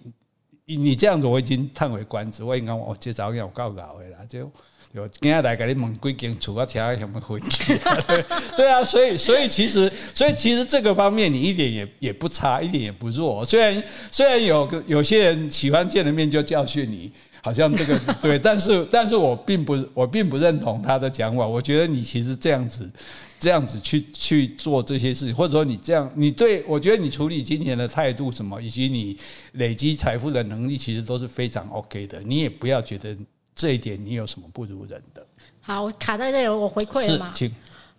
[0.66, 2.46] 你这样子我已经叹为观止。
[2.46, 4.50] 我应该我这早有够老的啦，就
[4.96, 7.78] 有今天来给你问几间厝，我听下什么回去。
[8.56, 13.44] 对啊，所以所以其实所以其实这个方面你一点也也不差，一点也不弱。
[13.44, 17.12] 虽然虽然有个有些人喜欢见了面就教训你。
[17.42, 21.46] 好像这个对，但是 但是我并不我并不认同他的讲法。
[21.46, 22.90] 我觉得你其实这样子
[23.38, 29.16] 这样子去去做这些事情，或者说你这样你对我觉得你处理金钱的态度什么，以及你
[29.52, 32.20] 累积财富的能力，其实都是非常 OK 的。
[32.24, 33.16] 你也不要觉得
[33.56, 35.26] 这一点你有什么不如人的。
[35.62, 37.32] 好，卡在这里，我回馈了吗？
[37.34, 37.52] 请。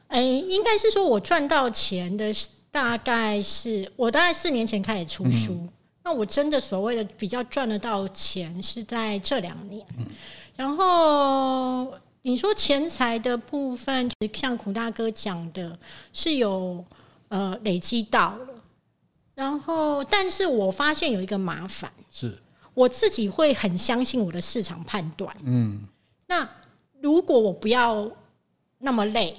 [0.09, 2.33] 哎，应该是说我赚到钱的
[2.71, 5.67] 大概是我大概四年前开始出书。
[6.05, 9.85] 那我真的所谓的比较赚得到钱是在这两年，
[10.55, 11.93] 然后
[12.23, 15.77] 你说钱财的部分，像苦大哥讲的，
[16.13, 16.85] 是有
[17.27, 18.49] 呃累积到了，
[19.35, 22.39] 然后但是我发现有一个麻烦，是
[22.77, 25.81] 我自己会很相信我的市场判断，嗯，
[26.29, 26.49] 那
[27.01, 28.09] 如果我不要
[28.79, 29.37] 那么累。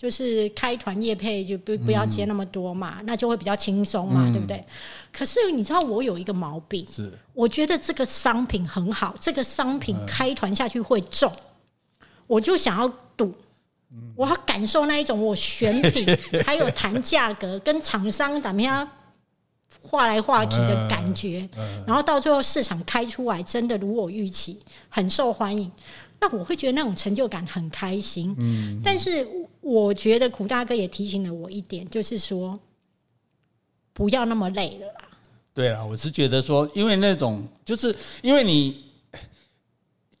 [0.00, 4.64] 就是开团业配就不不要接那么多嘛，那就会比较轻松嘛，对不对？
[5.12, 11.28] 可是你知道我有一个毛病，是我觉得这个商品很好，这个商品开团下去会中，
[12.28, 13.34] 我就想要赌，
[14.14, 16.06] 我要感受那一种我选品
[16.46, 18.88] 还有谈价格跟厂商怎么样
[19.82, 21.48] 画来画去的感觉，
[21.86, 25.70] 然后到最后市场开出来真的如我预期，很受欢迎。
[26.20, 29.26] 那我会觉得那种成就感很开心，嗯，但是
[29.60, 32.58] 我觉得苦大哥也提醒了我一点，就是说
[33.92, 35.08] 不要那么累了啦。
[35.54, 38.84] 对啊，我是觉得说，因为那种就是因为你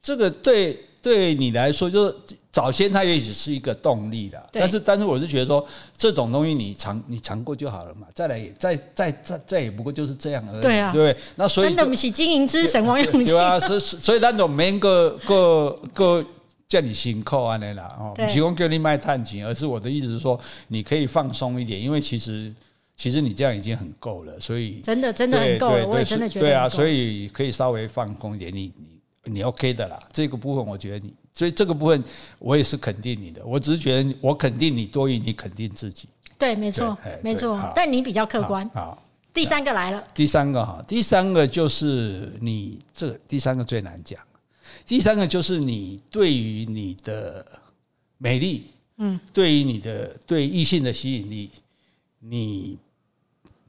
[0.00, 2.14] 这个对对你来说就是。
[2.50, 5.64] 早先它也许是一个动力的，但是但是我是觉得说
[5.96, 16.24] 这种东西你尝你尝过就好了嘛，再来也再再再再也不过就是这样而已，对啊，对那所以真的不是经营之神王永对啊，所以所以那种每个个个
[16.66, 22.52] 叫你辛苦啊那啦哦，不提供给你卖探钱，而是我的意思是说你可以放松一点，因为其实
[22.96, 28.97] 其实你这样已经很够了，所以真的真的很够了，我也真的觉得对啊，所以可以稍微放空一点，你你
[29.28, 31.12] 你 OK 的啦，这个部分我觉得你。
[31.32, 32.02] 所以这个部分
[32.40, 36.08] 我也是肯定你的，我只是觉得我肯定你多于你肯定自己。
[36.36, 37.60] 对，没错，没错。
[37.76, 38.68] 但你比较客观。
[38.70, 39.00] 好，
[39.32, 40.04] 第三个来了。
[40.12, 44.20] 第三个哈，第三个就是你这第三个最难讲。
[44.84, 47.44] 第三个就是你对于你的
[48.16, 51.50] 美丽，嗯，对于你的对异性的吸引力，
[52.18, 52.76] 你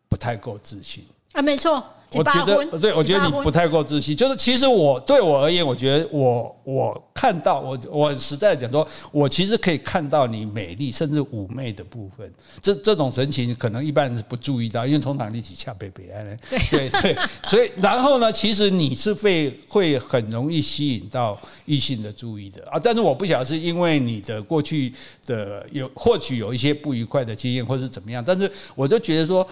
[0.08, 1.04] 不太够自信
[1.34, 1.84] 啊，没错。
[2.14, 4.16] 我觉得，对我觉得你不太够自信。
[4.16, 12.32] 就是其实我对我而言，我觉得我我看到我我实在讲说，我其实可以看到你美丽甚至妩媚的部分。
[12.62, 22.80] 这这种神情可能一般人是不注意到，因为通常立体恰被别人对对， 所以然后呢，其实你是会会很容易吸引到异性的注意的啊。
[22.82, 24.92] 但是我不晓得是因为你的过去
[25.26, 28.24] 的有或许有一些不愉快的经验，或是怎么样。
[28.26, 29.48] 但是我就觉得说。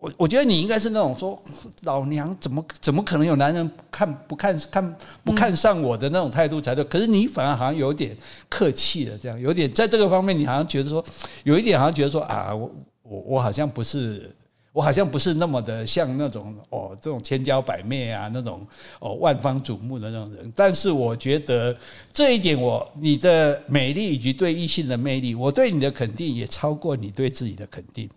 [0.00, 1.40] 我我觉得你应该是那种说
[1.82, 8.16] 老娘怎么怎么可能有男人看不看看不看上我的那种态度才对，可是你反而好像有点
[8.48, 11.04] 客气了，这样有点在这个方面你好像觉得说
[11.44, 12.72] 有一点好像觉得说啊我
[13.02, 14.34] 我我好像不是
[14.72, 18.66] 我好像不是那么的像那种哦这种千娇百媚啊那种
[19.00, 21.76] 哦万方瞩目的那种人，但是我觉得
[22.10, 28.08] 这一点我你的美丽以及对异性的魅力，我对你的肯定也超过你对自己的肯定。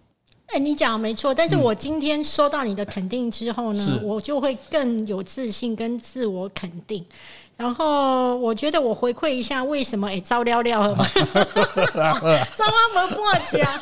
[0.54, 7.04] 哎，你讲没错，但是我今天收到你的肯定之后呢，我就会更有自信跟自我肯定。
[7.58, 11.10] 然后我觉得我回馈一下，为什么哎招撩撩了吧？
[12.56, 13.82] 招阿不破家，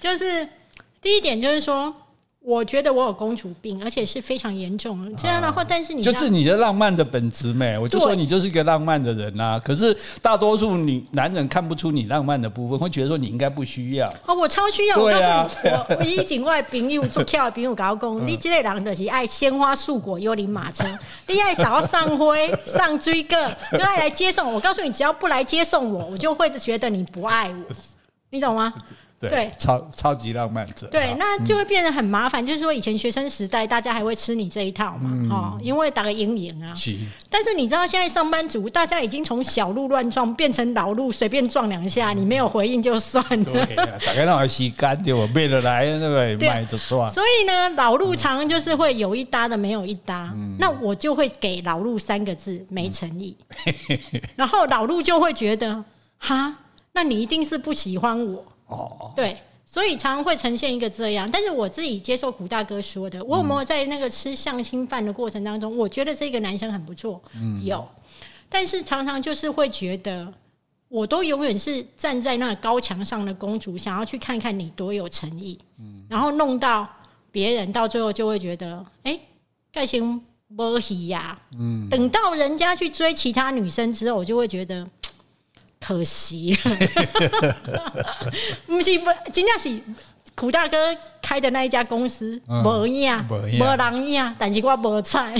[0.00, 0.48] 就是
[1.00, 1.94] 第一点就是说。
[2.42, 5.14] 我觉得我有公主病，而且是非常严重。
[5.14, 9.60] 这样的话，但是你就是你的浪漫的本质美，我就说你就是一个浪漫的人呐。
[9.62, 14.08] 可是大多数女男人看不出你浪漫的部分，会觉得说你应该不需要。
[14.26, 14.96] 哦，我超需要。
[14.96, 20.84] 我告诉你，我我以前外朋友做跳的朋友搞讲，你这类人的是爱鲜花素果、幽灵马车，
[21.28, 23.36] 你爱少上灰、上追个，
[23.72, 24.58] 就爱来接送我。
[24.60, 27.74] 告诉你，只要不来接送我，我就会觉得你不爱我，
[28.30, 28.72] 你懂吗？
[29.28, 30.86] 对超超级浪漫者。
[30.86, 32.44] 对，那就会变得很麻烦。
[32.44, 36.72] 就是说，以前学生时代，大家还会吃你这一套嘛，哦，因为打个阴影啊。
[36.74, 36.96] 是
[37.28, 43.44] 但是你知道，现在上班族大家已经从小路乱撞变成老路，随便撞两下，你没有回应就算了。
[43.44, 47.10] 对啊，大概那时间对我为了来那个对啊卖就算。
[47.10, 50.34] 所以呢，老路常常就是会有一搭的，没有一搭。
[50.58, 53.36] 那我就会给老路三个字：没诚意。
[54.34, 55.84] 然后老路就会觉得，
[56.18, 56.56] 哈，
[56.92, 58.44] 那你一定是不喜欢我。
[58.70, 61.28] 哦，对，所以常常会呈现一个这样。
[61.30, 67.20] 但是我自己接受古大哥说的，我有没有在那个吃相亲饭的过程当中，我觉得这个男生很不错，
[67.62, 67.86] 有，
[68.48, 70.32] 但是常常就是会觉得。
[70.90, 75.56] 我都永远是站在那高墙上的公主，想要去看看你多有诚意，
[76.08, 76.84] 然后弄到
[77.30, 79.16] 别人到最后就会觉得，哎、
[79.70, 80.20] 盖行
[80.56, 81.40] 波西呀，
[81.88, 84.84] 等到人家去追其他女生之后，我就会觉得
[85.80, 86.76] 可惜了，
[88.66, 89.80] 不是不，真正是
[90.34, 90.76] 苦大哥
[91.20, 95.34] 开的那一家公司嗯无样，没无影人样，但是我无菜，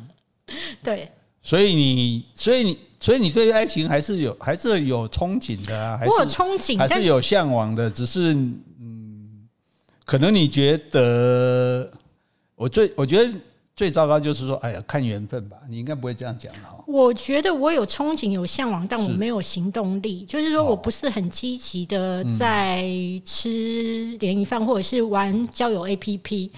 [0.82, 1.10] 对。
[1.40, 9.48] 所以你，所以你，所以你对爱情还是有，还是有憧憬的啊，还是我有憧憬，但还是有向往的，只是嗯，
[10.04, 11.90] 可能你觉得
[12.54, 13.32] 我最我觉得
[13.78, 16.82] 最糟糕就是说，哎呀，看缘分吧，你应该不会这样讲哈。
[16.84, 20.24] 我觉得我有憧憬、有向往，但我是没有行动力。
[20.24, 22.82] 就是说我不是很积极的在
[23.24, 26.50] 吃联谊饭，或者是玩交友 APP。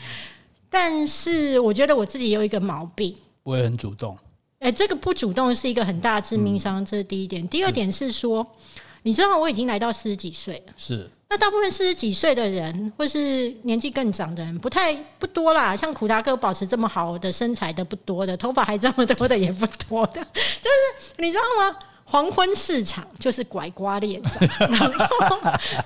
[0.70, 4.16] 但是我觉得我自己有一个毛病，不会很主动，
[4.60, 7.46] 哎、这个不主动是一个很大的致命伤，这是第一点。
[7.48, 8.46] 第二点是说，
[9.02, 10.72] 你知道我已经来到四十几岁了。
[10.78, 15.76] 是那大部分四十几岁的人，或是年纪更长的人，不太不多啦。
[15.76, 20.20] 像苦达哥保持这么好的身材的不多的，头发还这么多的也不多的。
[20.34, 21.76] 就是你知道吗？
[22.10, 25.36] 黄昏市场就是拐瓜裂枣，然 后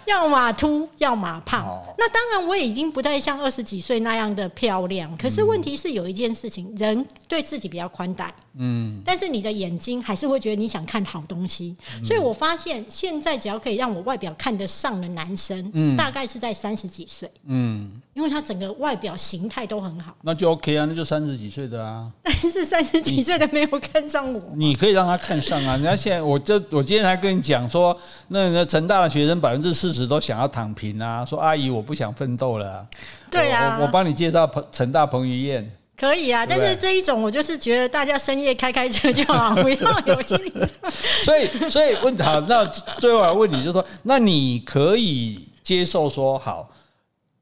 [0.06, 1.62] 要么秃，要么胖。
[1.66, 1.82] 哦。
[1.98, 5.14] 那当然，我也已经不太像二十几岁那样的漂亮。
[5.18, 24.40] 可是问题是有一件事情，人对自己比较宽待，嗯，但是你的眼睛还是会觉得你想看好东西，所以我发现现在只要可以让我外表看得上的男生，大概是在三十几岁，嗯，因为他整个外表形态都很好，那就 OK 啊，那就三十几岁的啊，但是三十几岁的没有看上我。
[24.54, 25.72] 你可以让他看上啊。
[25.72, 27.96] 人家现在，我这我今天还跟你讲说，
[28.28, 32.86] 那那成大的学生百分之四十都想要躺平啊，说阿姨我不想奋斗了啊、
[33.30, 35.70] 对啊我我我帮你介绍彭成大彭于晏。
[35.96, 40.68] 可以啊，但是这一种我就是觉得大家深夜开开车就好，不要有心理上。
[41.22, 42.64] 所以，所以问好，那
[42.98, 46.68] 最后来问你，就是说，那你可以接受说，好，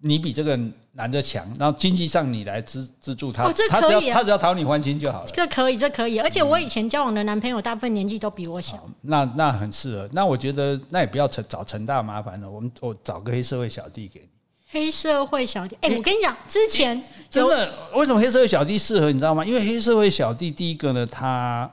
[0.03, 0.59] 你比这个
[0.93, 5.27] 男的强，然后经济上你来资资助他，哦这他只要可以啊他只要讨你欢心就好了。
[5.33, 8.85] 这可以，这可以，而且我以前交往的男朋友大部分年纪都比我小。
[9.01, 10.09] 那那很适合。
[10.13, 14.29] 那我觉得那也不要成找陈大麻烦了，我们我找个黑社会小弟给你。
[14.69, 19.13] 黑社会小弟，哎、我跟你讲，之前有真的，为什么黑社会小弟适合？
[19.13, 19.45] 你知道吗？
[19.45, 21.71] 因为黑社会小弟第一个呢，他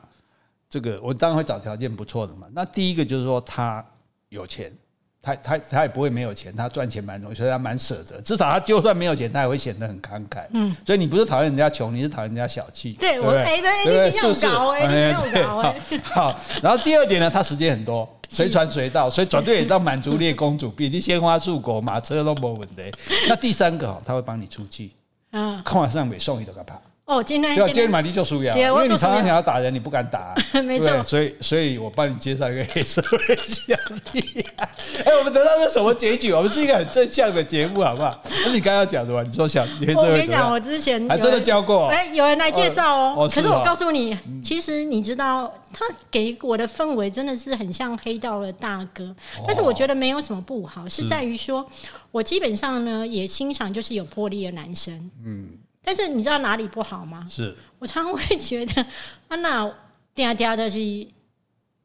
[0.70, 2.46] 这个我当然会找条件不错的嘛。
[2.54, 3.84] 那第一个就是说他
[4.28, 4.72] 有钱，
[5.22, 8.22] 他他他也不会没有钱，他赚钱蛮容易，所以他蛮舍得。
[8.22, 10.46] 至少他就算没有钱，他也会显得很慷慨。
[10.52, 12.94] 嗯，所以你不是讨厌人家穷，你是讨厌人家小气。
[12.94, 18.08] 对我哎对你这样是不是搞哎你这样搞哎好，然后第二点呢，他时间很多。
[18.32, 22.76] 随传随到，所以绝对也到满足列公主病， 你鲜花素果、马车都没问题。
[23.28, 24.94] 那第三个哦，他会帮你出气，
[25.32, 26.80] 嗯，看晚上没送你都敢怕。
[27.10, 33.76] 哦，今天对啊，今天今天买地就输呀，因为你常常想要打人，你不敢打啊， 没错所以所以我帮你介绍一个黑社会小
[34.12, 34.45] 弟。
[35.03, 36.32] 哎，我们得到这什么结局？
[36.32, 38.22] 我们是一个很正向的节目，好不好？
[38.45, 39.24] 那你刚刚要讲的吧？
[39.28, 43.28] 你说小黑社我跟你讲，我之前还真的教过哦哎、有人来介绍哦。
[43.34, 51.66] 可是我告诉你，其实你知道，他给我的氛围真的是很像黑道的大哥，哦但是我觉得没有什么不好，是在于说
[52.12, 55.47] 我基本上呢也欣赏就是有魄力的男生，嗯。
[55.90, 57.26] 但是你知道哪里不好吗？
[57.28, 58.86] 是我常常会觉得，
[59.28, 59.66] 啊，那
[60.16, 60.80] 嗲嗲的是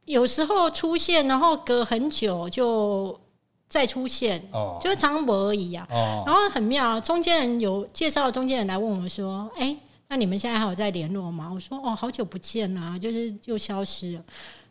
[0.04, 3.18] 有时候出现，然后隔很久就
[3.66, 5.88] 再出现，哦就是常博而已啊。
[5.90, 9.74] 哦，然后很妙，中间人有介绍中间人来问我说：“哎、
[10.08, 14.24] 那你们现在还有在联络吗？”我说：“哦，好久不见啊，就是又消失了。”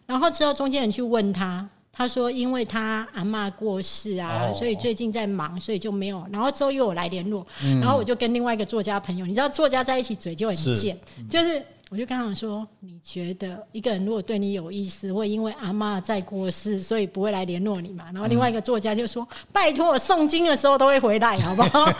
[0.06, 10.98] 然后之后中间人去问他，他说：“因为他阿嬷过世啊，哦所以最近在忙，所以就没有。”然后之后又有来联络，嗯然后我就跟另外一个作家朋友，你知道作家在一起嘴就很是贱，
[11.30, 11.64] 就是。
[11.90, 18.06] 我就跟他讲说，你觉得一个人如果对你有意思，会因为阿嬷在过世，所以不会来联络你嘛？
[18.12, 21.86] 然后另外一个作家就说：“拜托，我诵经的时候都会回来，好不好？”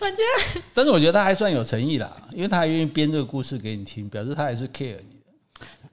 [0.00, 5.15] 我觉得但是我觉得他还算有诚意啦，因为他还愿意编这个故事给你听，表示他还是 care 你。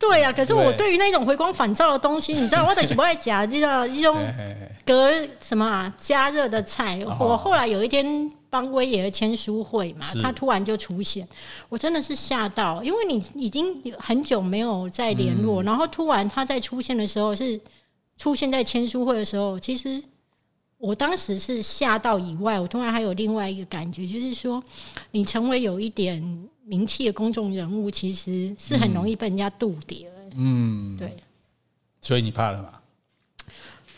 [0.09, 4.17] 对呀、可是我对对于那种回光返照的东西，你知道，我得是不爱夹这种一种
[4.85, 6.99] 隔什么啊加热的菜。
[7.05, 11.27] 哦我后来有一天帮威爷签书会嘛，他突然就出现，
[11.69, 17.59] 我真的是吓到，因为你已经很久没有再联络，嗯然后突然他在出现的时候是
[18.17, 20.01] 出现在签书会的时候，其实。
[20.79, 24.61] 我当时是吓到以外，我突然还有另外一个感觉，就是说，
[25.11, 26.21] 你成为有一点
[26.65, 30.09] 名气的公众人物，其实是很容易被人家渡劫。
[30.35, 31.15] 嗯，对
[32.01, 32.69] 所以你怕了吗？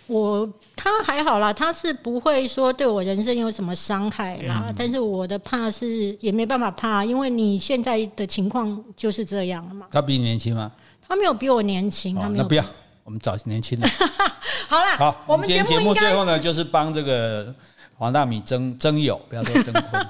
[0.08, 4.72] 我，他还好啦，他是不会说对我人生有什么伤害啦。
[4.78, 9.88] 但是我的怕是也没办法怕，因为你现在的情况就是这样了嘛。
[9.92, 10.72] 他比你年轻吗？
[11.08, 12.44] 他没有比我年轻，他哦，没有。
[12.44, 12.64] 那不要，
[13.04, 13.88] 我们找年轻的。
[14.68, 17.54] 好啦，好，我们今天节目节目最后呢，就是帮这个
[17.98, 20.08] 黄大米争争友，不要说征婚，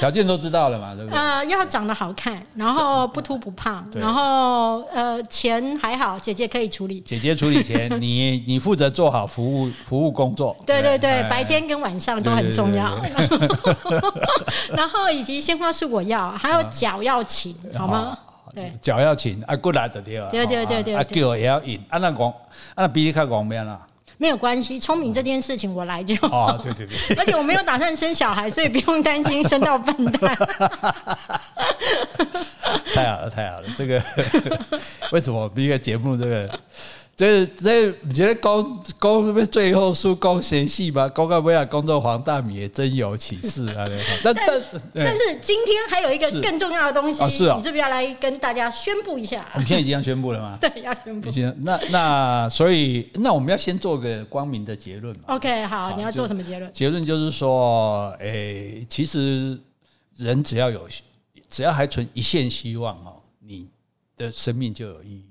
[0.00, 1.16] 条件都知道了嘛，对不对？
[1.20, 7.00] 呃要长得好看，然后不秃不胖，然后呃钱还好，姐姐可以处理。
[7.00, 10.56] 姐姐处理钱，你你负责做好服务服务工作。
[10.64, 12.98] 对对对，哎白天跟晚上都很重要。
[14.74, 18.16] 然后以及鲜花是我要，还有脚要勤，好吗？
[18.54, 20.30] 对，脚要勤，啊，过来就对了。
[20.30, 22.34] 对对对对啊，对叫也要引，啊，那讲，啊，
[22.76, 23.78] 那比你较广边啦。
[24.18, 26.48] 没有关系，聪明这件事情我来就好。
[26.48, 27.16] 哦，对对对。
[27.18, 30.36] 而且我没有打算生小孩，所以不用担心生到笨蛋。
[32.94, 33.68] 太好了，太好了！
[33.76, 34.02] 这个
[35.12, 36.60] 为什么一个节目这个？
[37.16, 41.08] 这这，你觉得公公不是最后输公嫌戏吧？
[41.08, 43.86] 讲到尾啊，工作黄大米也真有其事啊！
[44.22, 44.62] 但但
[44.92, 49.48] 但是今天还有一个更重要的东西，你是不是要来跟大家宣布一下？
[49.54, 50.56] 我们现在已经要宣布了吗？
[50.60, 51.32] 对，要宣布已。
[51.32, 51.56] 经。
[51.62, 55.22] 那那所以那我们要先做个光明的结论嘛。
[55.28, 56.70] OK，好，你要做什么结论？
[56.70, 59.58] 结论就是说，诶、其实
[60.16, 60.86] 人只要有，
[61.48, 63.70] 只要还存一线希望哦，你
[64.18, 65.24] 的生命就有意义。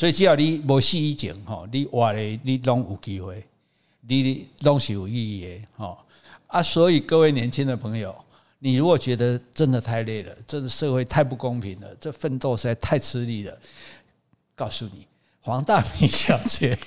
[0.00, 3.44] 所以只要你无死以前吼，你活的你拢有机会，
[4.00, 5.98] 你拢是有意义的吼
[6.46, 6.62] 啊！
[6.62, 8.16] 所以各位年轻的朋友，
[8.60, 13.54] 你如果觉得真的太累了，这个社会太不公平了，这奋斗实在太吃力了，
[14.54, 15.06] 告诉你，
[15.42, 16.78] 黄大米小姐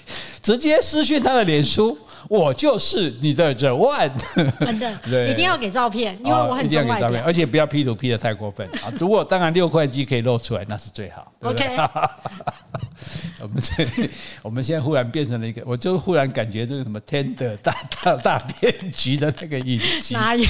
[0.43, 4.11] 直接私讯他的脸书，我就是你的人万，
[4.59, 7.23] 真的对，一定要给照片，因为我很哦一定要给照片，重外表。
[7.25, 8.91] 而且不要 P 图 P 的太过分啊！
[8.99, 11.31] 如果当然六块肌可以露出来，那是最好。
[11.41, 11.77] OK
[13.41, 13.85] 我们这
[14.41, 20.45] 我们现在忽然变成了一个，我就忽然感觉这个什么天的大大大骗局的那个影集，哪有？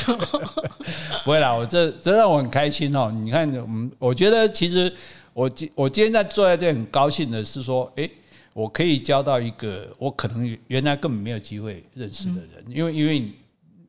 [1.24, 3.12] 不会啦，我这这让我很开心哦。
[3.24, 4.92] 你看，我们我觉得其实
[5.34, 8.10] 我今我今天在坐在这里很高兴的是说，诶，
[8.54, 13.32] 我可以交到一个我可能原来根本没有机会认识的人，因为因为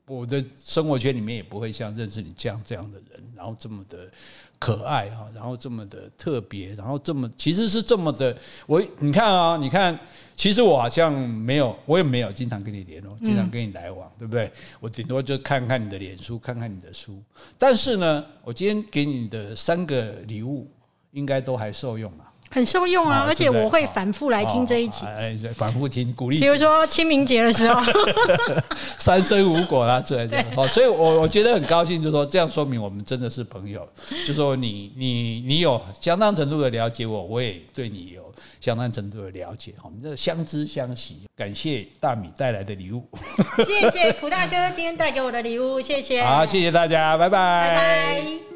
[0.07, 4.11] 我的生活圈里面也不会像认识你这样这样的人，然后这么的
[4.59, 8.37] 可爱哈，然后这么的特别，然后这么其实是这么的，
[8.67, 9.99] 我你看啊，你看，
[10.35, 14.51] 其实我好像没有，我也没有经常跟你联络，经常跟你来往，对不对？
[14.79, 17.23] 我顶多就看看你的脸书，看看你的书，
[17.57, 20.71] 但是呢，我今天给你的三个礼物，
[21.13, 22.24] 应该都还受用嘛。
[22.55, 25.05] 很受用啊，哦而且我会反复来听这一集。
[25.05, 25.09] 哦。
[25.19, 27.83] 哎，反复听，鼓励比如说清明节的时候，
[28.97, 33.85] 三生无果啦，这这样哦，所以我我觉得很高兴，就是说这样说明我们真的是朋友，
[34.25, 38.23] 就说你你你有相当程度的了解我，我也对你有
[38.61, 43.03] 相当程度的了解，我们这相知相惜，感谢大米带来的礼物，
[43.67, 47.75] 谢谢苦大哥今天带给我的礼物，谢谢，好，谢谢大家，拜拜。
[47.75, 48.54] 拜拜。